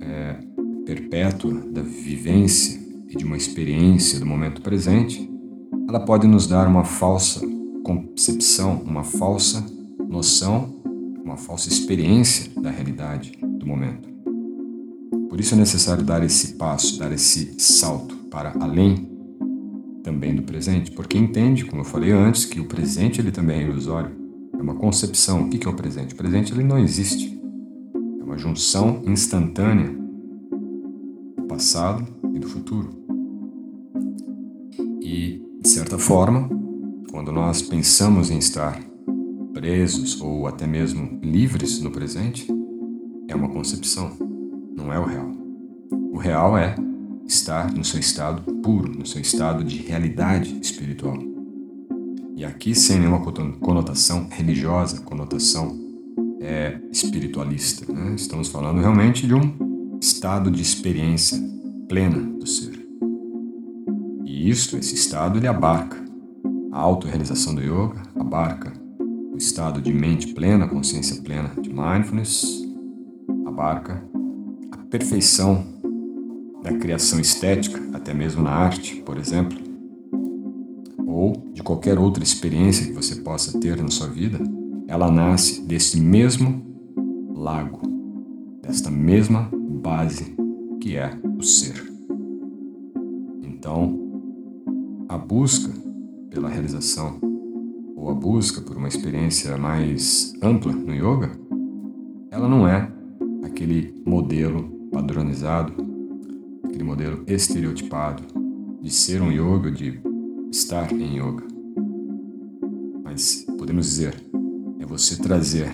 é, 0.00 0.38
perpétua 0.84 1.54
da 1.70 1.82
vivência 1.82 2.80
e 3.08 3.16
de 3.16 3.24
uma 3.24 3.36
experiência 3.36 4.18
do 4.18 4.26
momento 4.26 4.60
presente, 4.62 5.30
ela 5.88 6.00
pode 6.00 6.26
nos 6.26 6.46
dar 6.46 6.66
uma 6.66 6.84
falsa 6.84 7.46
concepção, 7.84 8.82
uma 8.84 9.04
falsa 9.04 9.64
noção 10.08 10.82
uma 11.24 11.36
falsa 11.36 11.68
experiência 11.68 12.50
da 12.60 12.70
realidade 12.70 13.32
do 13.42 13.66
momento. 13.66 14.08
Por 15.28 15.40
isso 15.40 15.54
é 15.54 15.56
necessário 15.56 16.04
dar 16.04 16.22
esse 16.22 16.54
passo, 16.54 16.98
dar 16.98 17.10
esse 17.12 17.54
salto 17.58 18.14
para 18.30 18.52
além 18.60 19.10
também 20.02 20.34
do 20.34 20.42
presente, 20.42 20.90
porque 20.90 21.16
entende, 21.16 21.64
como 21.64 21.80
eu 21.80 21.86
falei 21.86 22.10
antes, 22.10 22.44
que 22.44 22.60
o 22.60 22.66
presente 22.66 23.20
ele 23.20 23.30
também 23.30 23.60
é 23.60 23.62
ilusório. 23.62 24.10
É 24.52 24.62
uma 24.62 24.74
concepção. 24.74 25.44
O 25.44 25.48
que 25.48 25.66
é 25.66 25.70
o 25.70 25.74
presente? 25.74 26.14
O 26.14 26.16
presente 26.16 26.52
ele 26.52 26.64
não 26.64 26.78
existe. 26.78 27.40
É 28.20 28.22
uma 28.22 28.36
junção 28.36 29.02
instantânea 29.06 29.90
do 31.36 31.44
passado 31.44 32.06
e 32.34 32.38
do 32.38 32.48
futuro. 32.48 32.90
E, 35.00 35.42
de 35.60 35.68
certa 35.68 35.98
forma, 35.98 36.48
quando 37.10 37.32
nós 37.32 37.62
pensamos 37.62 38.30
em 38.30 38.38
estar 38.38 38.80
presos 39.52 40.20
ou 40.20 40.46
até 40.46 40.66
mesmo 40.66 41.18
livres 41.22 41.80
no 41.80 41.90
presente, 41.90 42.46
é 43.28 43.34
uma 43.34 43.48
concepção, 43.48 44.12
não 44.76 44.92
é 44.92 44.98
o 44.98 45.04
real. 45.04 45.30
O 46.12 46.18
real 46.18 46.56
é 46.56 46.74
estar 47.26 47.72
no 47.72 47.84
seu 47.84 48.00
estado 48.00 48.42
puro, 48.56 48.92
no 48.98 49.06
seu 49.06 49.20
estado 49.20 49.64
de 49.64 49.78
realidade 49.78 50.58
espiritual. 50.60 51.16
E 52.36 52.44
aqui 52.44 52.74
sem 52.74 52.98
nenhuma 52.98 53.20
conotação 53.60 54.26
religiosa, 54.30 55.00
conotação 55.02 55.78
é, 56.40 56.80
espiritualista. 56.90 57.90
Né? 57.92 58.14
Estamos 58.16 58.48
falando 58.48 58.80
realmente 58.80 59.26
de 59.26 59.34
um 59.34 59.98
estado 60.00 60.50
de 60.50 60.60
experiência 60.60 61.38
plena 61.88 62.18
do 62.18 62.46
ser. 62.46 62.84
E 64.24 64.50
isto, 64.50 64.76
esse 64.76 64.94
estado, 64.94 65.38
ele 65.38 65.46
abarca 65.46 66.02
a 66.72 66.80
autorrealização 66.80 67.54
do 67.54 67.60
yoga, 67.60 68.02
abarca 68.18 68.81
estado 69.42 69.80
de 69.80 69.92
mente 69.92 70.28
plena, 70.28 70.68
consciência 70.68 71.20
plena 71.20 71.50
de 71.60 71.68
mindfulness, 71.68 72.64
abarca 73.44 74.02
a 74.70 74.76
perfeição 74.76 75.64
da 76.62 76.72
criação 76.78 77.18
estética, 77.18 77.82
até 77.92 78.14
mesmo 78.14 78.40
na 78.40 78.50
arte, 78.50 78.96
por 79.02 79.18
exemplo, 79.18 79.58
ou 81.04 81.50
de 81.52 81.60
qualquer 81.60 81.98
outra 81.98 82.22
experiência 82.22 82.86
que 82.86 82.92
você 82.92 83.16
possa 83.16 83.58
ter 83.58 83.82
na 83.82 83.88
sua 83.88 84.06
vida, 84.06 84.38
ela 84.86 85.10
nasce 85.10 85.60
desse 85.62 86.00
mesmo 86.00 86.64
lago, 87.34 87.80
desta 88.62 88.90
mesma 88.90 89.50
base 89.52 90.36
que 90.80 90.96
é 90.96 91.18
o 91.36 91.42
ser. 91.42 91.92
Então, 93.42 93.98
a 95.08 95.18
busca 95.18 95.70
pela 96.30 96.48
realização 96.48 97.31
ou 98.02 98.10
a 98.10 98.14
busca 98.14 98.60
por 98.60 98.76
uma 98.76 98.88
experiência 98.88 99.56
mais 99.56 100.34
ampla 100.42 100.72
no 100.72 100.92
yoga, 100.92 101.30
ela 102.32 102.48
não 102.48 102.66
é 102.66 102.90
aquele 103.44 103.94
modelo 104.04 104.88
padronizado, 104.92 105.72
aquele 106.64 106.82
modelo 106.82 107.22
estereotipado 107.28 108.24
de 108.80 108.90
ser 108.90 109.22
um 109.22 109.30
yoga, 109.30 109.70
de 109.70 110.00
estar 110.50 110.90
em 110.90 111.16
yoga. 111.16 111.44
Mas 113.04 113.46
podemos 113.56 113.86
dizer, 113.86 114.20
é 114.80 114.84
você 114.84 115.16
trazer 115.16 115.72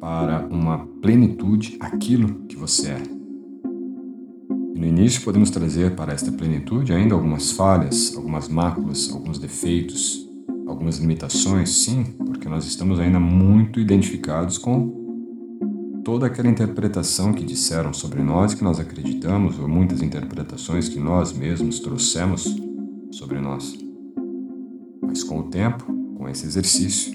para 0.00 0.46
uma 0.46 0.86
plenitude 1.02 1.76
aquilo 1.80 2.44
que 2.46 2.54
você 2.54 2.90
é. 2.90 3.02
E 4.72 4.78
no 4.78 4.86
início 4.86 5.20
podemos 5.22 5.50
trazer 5.50 5.96
para 5.96 6.12
esta 6.12 6.30
plenitude 6.30 6.92
ainda 6.92 7.16
algumas 7.16 7.50
falhas, 7.50 8.14
algumas 8.14 8.48
máculas, 8.48 9.10
alguns 9.10 9.38
defeitos, 9.40 10.23
algumas 10.66 10.98
limitações, 10.98 11.70
sim, 11.70 12.04
porque 12.26 12.48
nós 12.48 12.64
estamos 12.66 12.98
ainda 12.98 13.20
muito 13.20 13.80
identificados 13.80 14.58
com 14.58 15.02
toda 16.04 16.26
aquela 16.26 16.48
interpretação 16.48 17.32
que 17.32 17.44
disseram 17.44 17.92
sobre 17.92 18.22
nós, 18.22 18.54
que 18.54 18.62
nós 18.62 18.78
acreditamos, 18.78 19.58
ou 19.58 19.66
muitas 19.66 20.02
interpretações 20.02 20.88
que 20.88 21.00
nós 21.00 21.32
mesmos 21.32 21.80
trouxemos 21.80 22.56
sobre 23.10 23.40
nós. 23.40 23.76
Mas 25.02 25.22
com 25.22 25.38
o 25.38 25.44
tempo, 25.44 25.84
com 26.16 26.28
esse 26.28 26.46
exercício, 26.46 27.14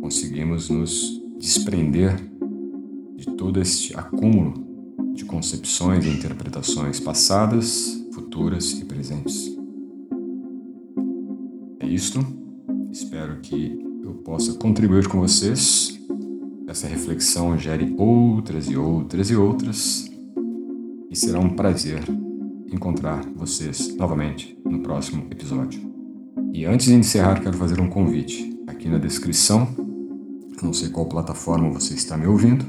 conseguimos 0.00 0.70
nos 0.70 1.20
desprender 1.38 2.16
de 3.16 3.26
todo 3.36 3.60
este 3.60 3.96
acúmulo 3.98 4.54
de 5.14 5.24
concepções 5.24 6.06
e 6.06 6.10
interpretações 6.10 7.00
passadas, 7.00 8.06
futuras 8.12 8.72
e 8.72 8.84
presentes. 8.84 9.56
É 11.80 11.86
isto 11.86 12.39
Espero 12.92 13.40
que 13.40 13.78
eu 14.02 14.14
possa 14.14 14.54
contribuir 14.54 15.06
com 15.06 15.20
vocês. 15.20 15.96
Essa 16.66 16.88
reflexão 16.88 17.56
gere 17.56 17.94
outras 17.96 18.68
e 18.68 18.76
outras 18.76 19.30
e 19.30 19.36
outras. 19.36 20.10
E 21.08 21.14
será 21.14 21.38
um 21.38 21.50
prazer 21.50 22.02
encontrar 22.66 23.24
vocês 23.36 23.94
novamente 23.96 24.58
no 24.64 24.80
próximo 24.80 25.24
episódio. 25.30 25.80
E 26.52 26.64
antes 26.64 26.86
de 26.86 26.94
encerrar, 26.94 27.40
quero 27.40 27.56
fazer 27.56 27.80
um 27.80 27.88
convite. 27.88 28.58
Aqui 28.66 28.88
na 28.88 28.98
descrição, 28.98 29.68
não 30.60 30.72
sei 30.72 30.88
qual 30.88 31.06
plataforma 31.06 31.70
você 31.70 31.94
está 31.94 32.16
me 32.16 32.26
ouvindo, 32.26 32.64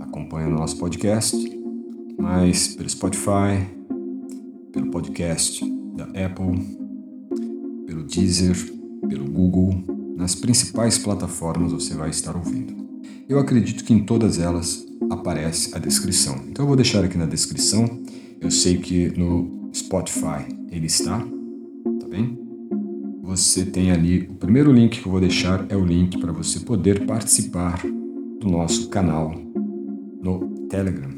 acompanhando 0.00 0.56
o 0.56 0.58
nosso 0.58 0.76
podcast, 0.76 1.36
mas 2.18 2.76
pelo 2.76 2.88
Spotify, 2.88 3.66
pelo 4.72 4.90
podcast 4.90 5.64
da 5.96 6.04
Apple, 6.04 6.78
pelo 7.86 8.04
Deezer, 8.04 8.81
pelo 9.12 9.26
Google, 9.26 9.74
nas 10.16 10.34
principais 10.34 10.96
plataformas 10.96 11.70
você 11.70 11.94
vai 11.94 12.08
estar 12.08 12.34
ouvindo. 12.34 12.74
Eu 13.28 13.38
acredito 13.38 13.84
que 13.84 13.92
em 13.92 14.04
todas 14.04 14.38
elas 14.38 14.86
aparece 15.10 15.76
a 15.76 15.78
descrição. 15.78 16.40
Então 16.48 16.64
eu 16.64 16.66
vou 16.66 16.76
deixar 16.76 17.04
aqui 17.04 17.18
na 17.18 17.26
descrição. 17.26 18.00
Eu 18.40 18.50
sei 18.50 18.78
que 18.78 19.12
no 19.18 19.70
Spotify 19.74 20.46
ele 20.70 20.86
está, 20.86 21.18
tá 21.18 22.08
bem? 22.08 22.38
Você 23.22 23.66
tem 23.66 23.90
ali 23.90 24.20
o 24.30 24.34
primeiro 24.34 24.72
link 24.72 25.00
que 25.00 25.06
eu 25.06 25.12
vou 25.12 25.20
deixar 25.20 25.66
é 25.68 25.76
o 25.76 25.84
link 25.84 26.18
para 26.18 26.32
você 26.32 26.60
poder 26.60 27.04
participar 27.04 27.82
do 28.40 28.48
nosso 28.48 28.88
canal 28.88 29.34
no 30.22 30.48
Telegram. 30.70 31.10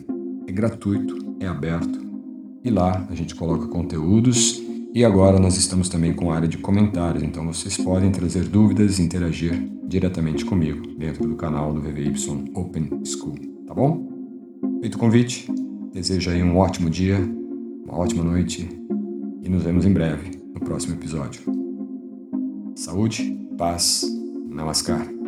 É 0.48 0.52
gratuito, 0.52 1.36
é 1.38 1.46
aberto 1.46 2.00
e 2.64 2.70
lá 2.70 3.06
a 3.08 3.14
gente 3.14 3.36
coloca 3.36 3.68
conteúdos 3.68 4.63
e 4.94 5.04
agora 5.04 5.40
nós 5.40 5.56
estamos 5.56 5.88
também 5.88 6.12
com 6.12 6.30
a 6.30 6.36
área 6.36 6.46
de 6.46 6.56
comentários, 6.56 7.24
então 7.24 7.44
vocês 7.44 7.76
podem 7.76 8.12
trazer 8.12 8.44
dúvidas 8.44 9.00
e 9.00 9.02
interagir 9.02 9.52
diretamente 9.88 10.44
comigo 10.44 10.86
dentro 10.96 11.26
do 11.26 11.34
canal 11.34 11.74
do 11.74 11.80
VVY 11.80 12.14
Open 12.54 13.00
School, 13.04 13.34
tá 13.66 13.74
bom? 13.74 14.08
Feito 14.80 14.94
o 14.94 14.98
convite, 14.98 15.50
desejo 15.92 16.30
aí 16.30 16.44
um 16.44 16.56
ótimo 16.56 16.88
dia, 16.88 17.18
uma 17.84 17.98
ótima 17.98 18.22
noite 18.22 18.68
e 19.42 19.48
nos 19.48 19.64
vemos 19.64 19.84
em 19.84 19.92
breve 19.92 20.40
no 20.54 20.60
próximo 20.60 20.94
episódio. 20.94 21.42
Saúde, 22.76 23.36
paz, 23.58 24.04
namaskar. 24.48 25.23